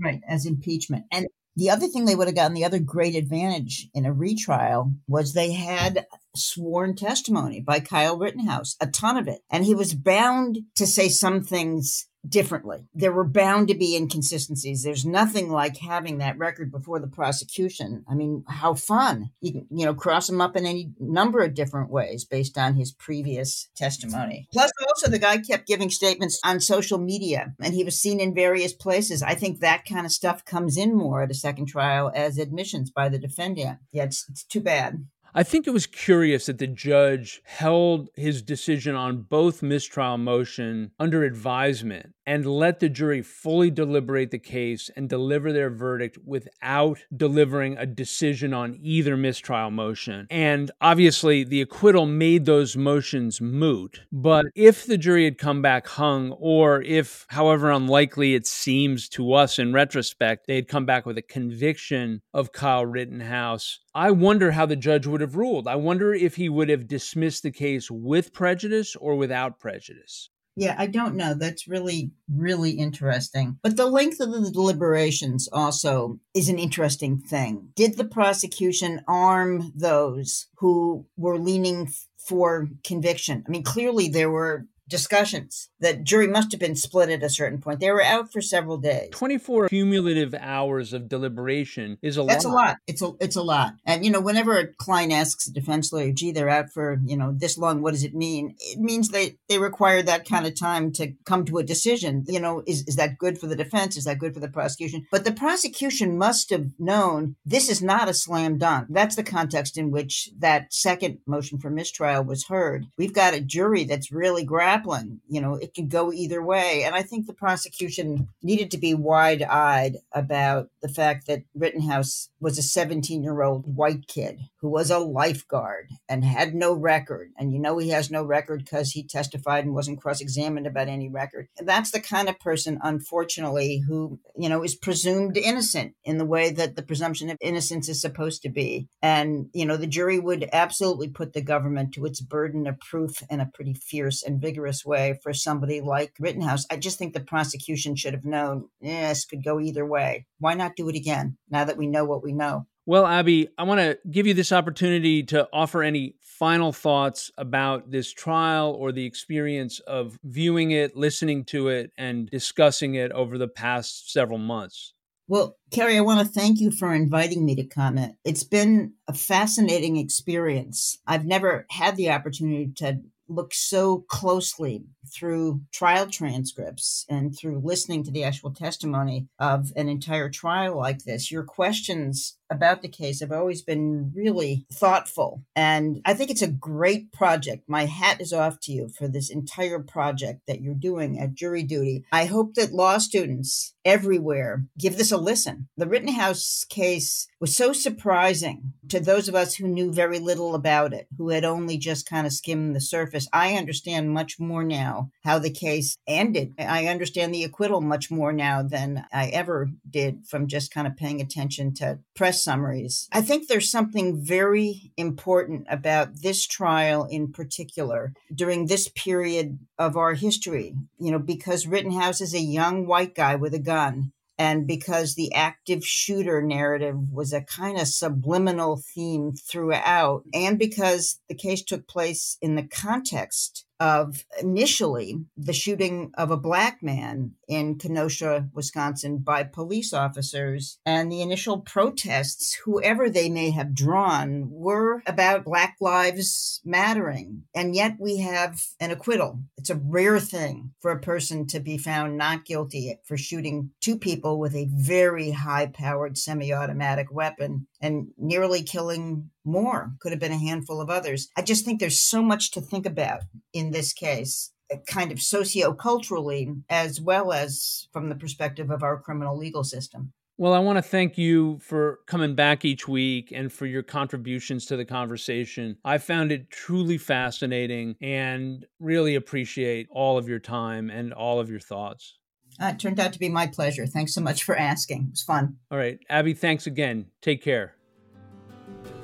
Right, 0.00 0.20
as 0.28 0.46
impeachment. 0.46 1.06
And 1.10 1.26
the 1.58 1.70
other 1.70 1.88
thing 1.88 2.04
they 2.04 2.14
would 2.14 2.28
have 2.28 2.36
gotten, 2.36 2.54
the 2.54 2.64
other 2.64 2.78
great 2.78 3.16
advantage 3.16 3.88
in 3.92 4.06
a 4.06 4.12
retrial 4.12 4.92
was 5.08 5.32
they 5.32 5.52
had 5.52 6.06
sworn 6.36 6.94
testimony 6.94 7.60
by 7.60 7.80
Kyle 7.80 8.16
Rittenhouse, 8.16 8.76
a 8.80 8.86
ton 8.86 9.16
of 9.16 9.26
it. 9.26 9.40
And 9.50 9.64
he 9.64 9.74
was 9.74 9.92
bound 9.92 10.60
to 10.76 10.86
say 10.86 11.08
some 11.08 11.42
things 11.42 12.06
differently. 12.28 12.88
There 12.94 13.12
were 13.12 13.24
bound 13.24 13.68
to 13.68 13.74
be 13.74 13.96
inconsistencies. 13.96 14.82
There's 14.82 15.04
nothing 15.04 15.50
like 15.50 15.76
having 15.78 16.18
that 16.18 16.38
record 16.38 16.70
before 16.70 17.00
the 17.00 17.08
prosecution. 17.08 18.04
I 18.08 18.14
mean, 18.14 18.44
how 18.48 18.74
fun. 18.74 19.30
You 19.40 19.52
can, 19.52 19.66
you 19.70 19.84
know, 19.84 19.94
cross 19.94 20.28
him 20.28 20.40
up 20.40 20.56
in 20.56 20.66
any 20.66 20.92
number 20.98 21.40
of 21.40 21.54
different 21.54 21.90
ways 21.90 22.24
based 22.24 22.58
on 22.58 22.74
his 22.74 22.92
previous 22.92 23.68
testimony. 23.76 24.48
Plus, 24.52 24.70
also, 24.88 25.10
the 25.10 25.18
guy 25.18 25.38
kept 25.38 25.66
giving 25.66 25.90
statements 25.90 26.40
on 26.44 26.60
social 26.60 26.98
media 26.98 27.54
and 27.60 27.74
he 27.74 27.84
was 27.84 28.00
seen 28.00 28.20
in 28.20 28.34
various 28.34 28.72
places. 28.72 29.22
I 29.22 29.34
think 29.34 29.60
that 29.60 29.84
kind 29.84 30.06
of 30.06 30.12
stuff 30.12 30.44
comes 30.44 30.76
in 30.76 30.94
more 30.94 31.22
at 31.22 31.30
a 31.30 31.34
second 31.34 31.66
trial 31.66 32.10
as 32.14 32.38
admissions 32.38 32.90
by 32.90 33.08
the 33.08 33.18
defendant. 33.18 33.78
Yeah, 33.92 34.04
it's, 34.04 34.26
it's 34.28 34.44
too 34.44 34.60
bad. 34.60 35.06
I 35.34 35.42
think 35.42 35.66
it 35.66 35.72
was 35.72 35.86
curious 35.86 36.46
that 36.46 36.58
the 36.58 36.66
judge 36.66 37.42
held 37.44 38.08
his 38.16 38.42
decision 38.42 38.94
on 38.94 39.22
both 39.22 39.62
mistrial 39.62 40.18
motion 40.18 40.92
under 40.98 41.22
advisement 41.22 42.14
and 42.28 42.44
let 42.44 42.78
the 42.78 42.90
jury 42.90 43.22
fully 43.22 43.70
deliberate 43.70 44.30
the 44.30 44.38
case 44.38 44.90
and 44.94 45.08
deliver 45.08 45.50
their 45.50 45.70
verdict 45.70 46.18
without 46.26 46.98
delivering 47.16 47.78
a 47.78 47.86
decision 47.86 48.52
on 48.52 48.76
either 48.82 49.16
mistrial 49.16 49.70
motion. 49.70 50.26
And 50.28 50.70
obviously, 50.82 51.42
the 51.42 51.62
acquittal 51.62 52.04
made 52.04 52.44
those 52.44 52.76
motions 52.76 53.40
moot. 53.40 54.02
But 54.12 54.44
if 54.54 54.84
the 54.84 54.98
jury 54.98 55.24
had 55.24 55.38
come 55.38 55.62
back 55.62 55.86
hung, 55.86 56.32
or 56.32 56.82
if, 56.82 57.24
however 57.30 57.70
unlikely 57.70 58.34
it 58.34 58.46
seems 58.46 59.08
to 59.08 59.32
us 59.32 59.58
in 59.58 59.72
retrospect, 59.72 60.46
they 60.46 60.56
had 60.56 60.68
come 60.68 60.84
back 60.84 61.06
with 61.06 61.16
a 61.16 61.22
conviction 61.22 62.20
of 62.34 62.52
Kyle 62.52 62.84
Rittenhouse, 62.84 63.80
I 63.94 64.10
wonder 64.10 64.50
how 64.50 64.66
the 64.66 64.76
judge 64.76 65.06
would 65.06 65.22
have 65.22 65.36
ruled. 65.36 65.66
I 65.66 65.76
wonder 65.76 66.12
if 66.12 66.36
he 66.36 66.50
would 66.50 66.68
have 66.68 66.86
dismissed 66.86 67.42
the 67.42 67.50
case 67.50 67.90
with 67.90 68.34
prejudice 68.34 68.94
or 68.96 69.16
without 69.16 69.58
prejudice. 69.58 70.28
Yeah, 70.58 70.74
I 70.76 70.86
don't 70.86 71.14
know. 71.14 71.34
That's 71.34 71.68
really, 71.68 72.10
really 72.28 72.72
interesting. 72.72 73.58
But 73.62 73.76
the 73.76 73.86
length 73.86 74.18
of 74.18 74.32
the 74.32 74.50
deliberations 74.50 75.48
also 75.52 76.18
is 76.34 76.48
an 76.48 76.58
interesting 76.58 77.18
thing. 77.18 77.68
Did 77.76 77.96
the 77.96 78.04
prosecution 78.04 79.02
arm 79.06 79.72
those 79.76 80.48
who 80.56 81.06
were 81.16 81.38
leaning 81.38 81.92
for 82.18 82.68
conviction? 82.84 83.44
I 83.46 83.50
mean, 83.50 83.62
clearly 83.62 84.08
there 84.08 84.30
were 84.30 84.66
discussions. 84.88 85.68
The 85.80 85.94
jury 85.94 86.26
must 86.26 86.52
have 86.52 86.60
been 86.60 86.76
split 86.76 87.08
at 87.08 87.22
a 87.22 87.30
certain 87.30 87.60
point. 87.60 87.80
They 87.80 87.90
were 87.90 88.02
out 88.02 88.32
for 88.32 88.40
several 88.40 88.78
days. 88.78 89.10
24 89.12 89.68
cumulative 89.68 90.34
hours 90.34 90.92
of 90.92 91.08
deliberation 91.08 91.98
is 92.02 92.16
a 92.16 92.22
lot. 92.22 92.28
That's 92.28 92.44
lot. 92.44 92.52
a 92.52 92.54
lot. 92.54 92.76
It's 92.86 93.02
a 93.02 93.12
it's 93.20 93.36
a 93.36 93.42
lot. 93.42 93.74
And 93.86 94.04
you 94.04 94.10
know, 94.10 94.20
whenever 94.20 94.58
a 94.58 94.66
client 94.66 95.12
asks 95.12 95.46
a 95.46 95.52
defense 95.52 95.92
lawyer, 95.92 96.12
"Gee, 96.12 96.32
they're 96.32 96.48
out 96.48 96.70
for 96.72 97.00
you 97.04 97.16
know 97.16 97.32
this 97.32 97.56
long. 97.58 97.80
What 97.80 97.92
does 97.92 98.04
it 98.04 98.14
mean?" 98.14 98.56
It 98.58 98.80
means 98.80 99.08
they 99.08 99.36
they 99.48 99.58
require 99.58 100.02
that 100.02 100.28
kind 100.28 100.46
of 100.46 100.58
time 100.58 100.92
to 100.92 101.12
come 101.24 101.44
to 101.46 101.58
a 101.58 101.64
decision. 101.64 102.24
You 102.26 102.40
know, 102.40 102.62
is 102.66 102.86
is 102.86 102.96
that 102.96 103.18
good 103.18 103.38
for 103.38 103.46
the 103.46 103.56
defense? 103.56 103.96
Is 103.96 104.04
that 104.04 104.18
good 104.18 104.34
for 104.34 104.40
the 104.40 104.48
prosecution? 104.48 105.06
But 105.10 105.24
the 105.24 105.32
prosecution 105.32 106.18
must 106.18 106.50
have 106.50 106.66
known 106.78 107.36
this 107.44 107.68
is 107.68 107.82
not 107.82 108.08
a 108.08 108.14
slam 108.14 108.58
dunk. 108.58 108.88
That's 108.90 109.16
the 109.16 109.22
context 109.22 109.78
in 109.78 109.90
which 109.90 110.30
that 110.38 110.72
second 110.72 111.18
motion 111.26 111.58
for 111.58 111.70
mistrial 111.70 112.24
was 112.24 112.46
heard. 112.46 112.86
We've 112.96 113.12
got 113.12 113.34
a 113.34 113.40
jury 113.40 113.84
that's 113.84 114.12
really 114.12 114.44
grappling. 114.44 115.20
You 115.28 115.40
know, 115.40 115.54
it 115.68 115.74
could 115.74 115.90
go 115.90 116.12
either 116.12 116.42
way. 116.42 116.82
And 116.84 116.94
I 116.94 117.02
think 117.02 117.26
the 117.26 117.34
prosecution 117.34 118.28
needed 118.42 118.70
to 118.70 118.78
be 118.78 118.94
wide 118.94 119.42
eyed 119.42 119.98
about 120.12 120.70
the 120.80 120.88
fact 120.88 121.26
that 121.26 121.42
Rittenhouse 121.54 122.30
was 122.40 122.58
a 122.58 122.62
17 122.62 123.22
year 123.22 123.42
old 123.42 123.76
white 123.76 124.06
kid 124.06 124.40
who 124.60 124.68
was 124.68 124.90
a 124.90 124.98
lifeguard 124.98 125.90
and 126.08 126.24
had 126.24 126.54
no 126.54 126.72
record. 126.72 127.30
And 127.38 127.52
you 127.52 127.58
know, 127.58 127.78
he 127.78 127.90
has 127.90 128.10
no 128.10 128.24
record 128.24 128.64
because 128.64 128.92
he 128.92 129.02
testified 129.02 129.64
and 129.64 129.74
wasn't 129.74 130.00
cross 130.00 130.20
examined 130.20 130.66
about 130.66 130.88
any 130.88 131.08
record. 131.08 131.48
And 131.58 131.68
that's 131.68 131.90
the 131.90 132.00
kind 132.00 132.28
of 132.28 132.38
person, 132.38 132.78
unfortunately, 132.82 133.82
who, 133.86 134.18
you 134.36 134.48
know, 134.48 134.62
is 134.62 134.74
presumed 134.74 135.36
innocent 135.36 135.94
in 136.04 136.18
the 136.18 136.24
way 136.24 136.50
that 136.50 136.76
the 136.76 136.82
presumption 136.82 137.30
of 137.30 137.38
innocence 137.40 137.88
is 137.88 138.00
supposed 138.00 138.42
to 138.42 138.48
be. 138.48 138.88
And, 139.02 139.48
you 139.52 139.66
know, 139.66 139.76
the 139.76 139.86
jury 139.86 140.18
would 140.18 140.48
absolutely 140.52 141.08
put 141.08 141.32
the 141.32 141.42
government 141.42 141.94
to 141.94 142.04
its 142.04 142.20
burden 142.20 142.66
of 142.66 142.80
proof 142.80 143.22
in 143.30 143.40
a 143.40 143.50
pretty 143.52 143.74
fierce 143.74 144.22
and 144.22 144.40
vigorous 144.40 144.84
way 144.84 145.18
for 145.22 145.32
somebody 145.32 145.80
like 145.80 146.12
Rittenhouse. 146.18 146.66
I 146.70 146.76
just 146.76 146.98
think 146.98 147.14
the 147.14 147.20
prosecution 147.20 147.96
should 147.96 148.14
have 148.14 148.24
known, 148.24 148.68
this 148.80 149.24
could 149.24 149.44
go 149.44 149.60
either 149.60 149.86
way. 149.86 150.26
Why 150.38 150.54
not 150.54 150.76
do 150.76 150.88
it 150.88 150.96
again 150.96 151.36
now 151.50 151.64
that 151.64 151.76
we 151.76 151.86
know 151.86 152.04
what 152.04 152.22
we 152.22 152.27
know? 152.32 152.66
Well, 152.86 153.06
Abby, 153.06 153.48
I 153.58 153.64
want 153.64 153.80
to 153.80 153.98
give 154.10 154.26
you 154.26 154.32
this 154.32 154.50
opportunity 154.50 155.22
to 155.24 155.46
offer 155.52 155.82
any 155.82 156.14
final 156.22 156.72
thoughts 156.72 157.30
about 157.36 157.90
this 157.90 158.10
trial 158.12 158.70
or 158.72 158.92
the 158.92 159.04
experience 159.04 159.80
of 159.80 160.18
viewing 160.24 160.70
it, 160.70 160.96
listening 160.96 161.44
to 161.46 161.68
it, 161.68 161.92
and 161.98 162.30
discussing 162.30 162.94
it 162.94 163.12
over 163.12 163.36
the 163.36 163.48
past 163.48 164.10
several 164.10 164.38
months. 164.38 164.94
Well, 165.26 165.58
Carrie, 165.70 165.98
I 165.98 166.00
want 166.00 166.26
to 166.26 166.32
thank 166.32 166.60
you 166.60 166.70
for 166.70 166.94
inviting 166.94 167.44
me 167.44 167.54
to 167.56 167.66
comment. 167.66 168.14
It's 168.24 168.44
been 168.44 168.94
a 169.06 169.12
fascinating 169.12 169.98
experience. 169.98 170.96
I've 171.06 171.26
never 171.26 171.66
had 171.68 171.96
the 171.96 172.10
opportunity 172.10 172.72
to 172.76 173.02
look 173.28 173.52
so 173.52 174.04
closely 174.08 174.84
through 175.12 175.60
trial 175.72 176.06
transcripts 176.06 177.04
and 177.08 177.36
through 177.36 177.60
listening 177.62 178.02
to 178.04 178.10
the 178.10 178.24
actual 178.24 178.50
testimony 178.50 179.26
of 179.38 179.72
an 179.76 179.88
entire 179.88 180.30
trial 180.30 180.76
like 180.76 181.04
this. 181.04 181.30
Your 181.30 181.44
questions 181.44 182.37
about 182.50 182.82
the 182.82 182.88
case 182.88 183.20
have 183.20 183.32
always 183.32 183.62
been 183.62 184.12
really 184.14 184.66
thoughtful. 184.72 185.42
And 185.54 186.00
I 186.04 186.14
think 186.14 186.30
it's 186.30 186.42
a 186.42 186.48
great 186.48 187.12
project. 187.12 187.64
My 187.68 187.86
hat 187.86 188.20
is 188.20 188.32
off 188.32 188.60
to 188.60 188.72
you 188.72 188.88
for 188.88 189.08
this 189.08 189.30
entire 189.30 189.80
project 189.80 190.42
that 190.46 190.60
you're 190.60 190.74
doing 190.74 191.18
at 191.18 191.34
jury 191.34 191.62
duty. 191.62 192.04
I 192.12 192.24
hope 192.24 192.54
that 192.54 192.72
law 192.72 192.98
students 192.98 193.74
everywhere 193.84 194.64
give 194.78 194.98
this 194.98 195.12
a 195.12 195.16
listen. 195.16 195.68
The 195.76 195.86
Rittenhouse 195.86 196.64
case 196.68 197.26
was 197.40 197.56
so 197.56 197.72
surprising 197.72 198.74
to 198.88 199.00
those 199.00 199.28
of 199.28 199.34
us 199.34 199.54
who 199.54 199.66
knew 199.66 199.92
very 199.92 200.18
little 200.18 200.54
about 200.54 200.92
it, 200.92 201.06
who 201.16 201.30
had 201.30 201.44
only 201.44 201.78
just 201.78 202.08
kind 202.08 202.26
of 202.26 202.32
skimmed 202.32 202.76
the 202.76 202.80
surface. 202.80 203.28
I 203.32 203.54
understand 203.54 204.10
much 204.10 204.38
more 204.38 204.64
now 204.64 205.10
how 205.24 205.38
the 205.38 205.50
case 205.50 205.96
ended. 206.06 206.54
I 206.58 206.86
understand 206.86 207.34
the 207.34 207.44
acquittal 207.44 207.80
much 207.80 208.10
more 208.10 208.32
now 208.32 208.62
than 208.62 209.06
I 209.12 209.28
ever 209.28 209.70
did 209.88 210.26
from 210.26 210.48
just 210.48 210.72
kind 210.72 210.86
of 210.86 210.96
paying 210.96 211.20
attention 211.20 211.74
to 211.74 211.98
press 212.14 212.37
summaries. 212.38 213.08
I 213.12 213.20
think 213.20 213.48
there's 213.48 213.70
something 213.70 214.20
very 214.22 214.92
important 214.96 215.66
about 215.68 216.22
this 216.22 216.46
trial 216.46 217.04
in 217.04 217.32
particular 217.32 218.12
during 218.34 218.66
this 218.66 218.88
period 218.88 219.58
of 219.78 219.96
our 219.96 220.14
history, 220.14 220.74
you 220.98 221.10
know, 221.10 221.18
because 221.18 221.66
Rittenhouse 221.66 222.20
is 222.20 222.34
a 222.34 222.40
young 222.40 222.86
white 222.86 223.14
guy 223.14 223.34
with 223.34 223.54
a 223.54 223.58
gun 223.58 224.12
And 224.38 224.66
because 224.66 225.14
the 225.14 225.34
active 225.34 225.84
shooter 225.84 226.40
narrative 226.40 227.12
was 227.12 227.32
a 227.32 227.42
kind 227.42 227.78
of 227.78 227.88
subliminal 227.88 228.80
theme 228.94 229.32
throughout, 229.32 230.22
and 230.32 230.58
because 230.58 231.18
the 231.28 231.34
case 231.34 231.62
took 231.62 231.88
place 231.88 232.38
in 232.40 232.54
the 232.54 232.62
context 232.62 233.64
of 233.80 234.24
initially 234.40 235.24
the 235.36 235.52
shooting 235.52 236.10
of 236.14 236.30
a 236.30 236.36
black 236.36 236.82
man 236.82 237.32
in 237.46 237.78
Kenosha, 237.78 238.48
Wisconsin 238.52 239.18
by 239.18 239.42
police 239.44 239.92
officers. 239.92 240.78
And 240.84 241.10
the 241.10 241.22
initial 241.22 241.60
protests, 241.60 242.54
whoever 242.64 243.08
they 243.08 243.28
may 243.28 243.50
have 243.50 243.74
drawn, 243.74 244.48
were 244.50 245.02
about 245.06 245.44
Black 245.44 245.76
Lives 245.80 246.60
Mattering. 246.64 247.44
And 247.54 247.74
yet 247.74 247.96
we 247.98 248.18
have 248.18 248.62
an 248.80 248.90
acquittal. 248.90 249.40
It's 249.56 249.70
a 249.70 249.76
rare 249.76 250.20
thing 250.20 250.72
for 250.80 250.90
a 250.90 251.00
person 251.00 251.46
to 251.48 251.60
be 251.60 251.78
found 251.78 252.16
not 252.16 252.44
guilty 252.44 252.98
for 253.04 253.16
shooting 253.16 253.70
two 253.80 253.98
people 253.98 254.38
with 254.38 254.54
a 254.54 254.68
very 254.72 255.30
high 255.30 255.66
powered 255.66 256.18
semi 256.18 256.52
automatic 256.52 257.12
weapon 257.12 257.66
and 257.80 258.08
nearly 258.16 258.62
killing 258.62 259.30
more. 259.44 259.92
Could 260.00 260.12
have 260.12 260.20
been 260.20 260.32
a 260.32 260.38
handful 260.38 260.80
of 260.80 260.90
others. 260.90 261.28
I 261.36 261.42
just 261.42 261.64
think 261.64 261.80
there's 261.80 262.00
so 262.00 262.22
much 262.22 262.50
to 262.52 262.60
think 262.60 262.86
about 262.86 263.20
in 263.52 263.70
this 263.70 263.92
case 263.92 264.52
uh, 264.72 264.76
kind 264.86 265.12
of 265.12 265.20
socio-culturally 265.20 266.54
as 266.68 267.00
well 267.00 267.32
as 267.32 267.88
from 267.92 268.08
the 268.08 268.14
perspective 268.14 268.70
of 268.70 268.82
our 268.82 269.00
criminal 269.00 269.36
legal 269.36 269.64
system. 269.64 270.12
Well, 270.40 270.54
I 270.54 270.60
want 270.60 270.76
to 270.78 270.82
thank 270.82 271.18
you 271.18 271.58
for 271.60 271.98
coming 272.06 272.36
back 272.36 272.64
each 272.64 272.86
week 272.86 273.32
and 273.34 273.52
for 273.52 273.66
your 273.66 273.82
contributions 273.82 274.66
to 274.66 274.76
the 274.76 274.84
conversation. 274.84 275.78
I 275.84 275.98
found 275.98 276.30
it 276.30 276.48
truly 276.48 276.96
fascinating 276.96 277.96
and 278.00 278.64
really 278.78 279.16
appreciate 279.16 279.88
all 279.90 280.16
of 280.16 280.28
your 280.28 280.38
time 280.38 280.90
and 280.90 281.12
all 281.12 281.40
of 281.40 281.50
your 281.50 281.58
thoughts. 281.58 282.17
Uh, 282.60 282.66
it 282.68 282.78
turned 282.78 282.98
out 282.98 283.12
to 283.12 283.18
be 283.18 283.28
my 283.28 283.46
pleasure. 283.46 283.86
Thanks 283.86 284.14
so 284.14 284.20
much 284.20 284.42
for 284.42 284.56
asking. 284.56 285.04
It 285.04 285.10
was 285.10 285.22
fun. 285.22 285.56
All 285.70 285.78
right. 285.78 285.98
Abby, 286.08 286.34
thanks 286.34 286.66
again. 286.66 287.06
Take 287.22 287.42
care. 287.42 287.74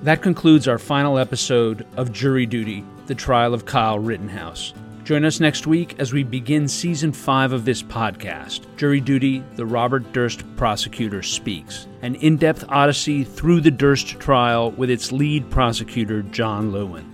That 0.03 0.23
concludes 0.23 0.69
our 0.69 0.79
final 0.79 1.19
episode 1.19 1.87
of 1.97 2.12
Jury 2.12 2.47
Duty 2.47 2.85
The 3.07 3.14
Trial 3.14 3.55
of 3.55 3.64
Kyle 3.64 3.99
Rittenhouse. 3.99 4.75
Join 5.05 5.25
us 5.25 5.38
next 5.38 5.67
week 5.67 5.97
as 5.99 6.14
we 6.14 6.23
begin 6.23 6.67
season 6.67 7.12
five 7.12 7.53
of 7.53 7.67
this 7.67 7.83
podcast, 7.83 8.62
Jury 8.77 9.01
Duty 9.01 9.45
The 9.57 9.67
Robert 9.67 10.12
Durst 10.14 10.45
Prosecutor 10.57 11.23
Speaks, 11.23 11.87
an 12.01 12.14
in 12.17 12.38
depth 12.38 12.64
odyssey 12.71 13.23
through 13.23 13.61
the 13.61 13.71
Durst 13.71 14.19
trial 14.19 14.71
with 14.71 14.88
its 14.88 15.12
lead 15.12 15.51
prosecutor, 15.51 16.23
John 16.23 16.73
Lewin. 16.73 17.13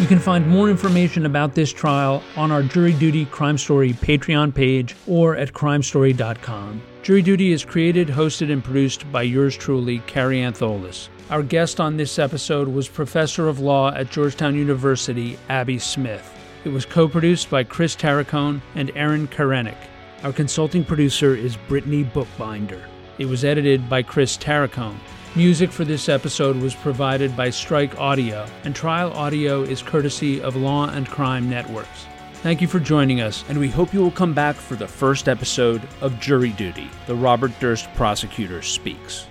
You 0.00 0.08
can 0.08 0.18
find 0.18 0.46
more 0.48 0.68
information 0.68 1.24
about 1.24 1.54
this 1.54 1.72
trial 1.72 2.20
on 2.36 2.50
our 2.50 2.64
Jury 2.64 2.94
Duty 2.94 3.26
Crime 3.26 3.56
Story 3.56 3.92
Patreon 3.92 4.52
page 4.52 4.96
or 5.06 5.36
at 5.36 5.52
crimestory.com. 5.52 6.82
Jury 7.04 7.22
Duty 7.22 7.52
is 7.52 7.64
created, 7.64 8.08
hosted, 8.08 8.52
and 8.52 8.62
produced 8.62 9.10
by 9.12 9.22
yours 9.22 9.56
truly, 9.56 10.00
Carrie 10.00 10.40
Antholis. 10.40 11.08
Our 11.30 11.44
guest 11.44 11.78
on 11.78 11.96
this 11.96 12.18
episode 12.18 12.66
was 12.66 12.88
Professor 12.88 13.48
of 13.48 13.60
Law 13.60 13.92
at 13.94 14.10
Georgetown 14.10 14.56
University, 14.56 15.38
Abbe 15.48 15.78
Smith. 15.78 16.28
It 16.64 16.70
was 16.70 16.84
co 16.84 17.06
produced 17.06 17.48
by 17.48 17.62
Chris 17.62 17.94
Tarracone 17.94 18.60
and 18.74 18.90
Aaron 18.96 19.28
Karenik. 19.28 19.78
Our 20.24 20.32
consulting 20.32 20.84
producer 20.84 21.36
is 21.36 21.56
Brittany 21.68 22.02
Bookbinder. 22.02 22.82
It 23.18 23.26
was 23.26 23.44
edited 23.44 23.88
by 23.88 24.02
Chris 24.02 24.36
Tarracone. 24.36 24.98
Music 25.36 25.72
for 25.72 25.84
this 25.84 26.08
episode 26.08 26.54
was 26.58 26.76
provided 26.76 27.36
by 27.36 27.50
Strike 27.50 27.98
Audio, 27.98 28.46
and 28.62 28.72
Trial 28.72 29.12
Audio 29.14 29.62
is 29.62 29.82
courtesy 29.82 30.40
of 30.40 30.54
Law 30.54 30.88
and 30.90 31.08
Crime 31.08 31.50
Networks. 31.50 32.06
Thank 32.34 32.60
you 32.60 32.68
for 32.68 32.78
joining 32.78 33.20
us, 33.20 33.42
and 33.48 33.58
we 33.58 33.68
hope 33.68 33.92
you 33.92 34.00
will 34.00 34.12
come 34.12 34.32
back 34.32 34.54
for 34.54 34.76
the 34.76 34.86
first 34.86 35.28
episode 35.28 35.82
of 36.00 36.20
Jury 36.20 36.50
Duty 36.50 36.88
The 37.08 37.16
Robert 37.16 37.50
Durst 37.58 37.92
Prosecutor 37.96 38.62
Speaks. 38.62 39.26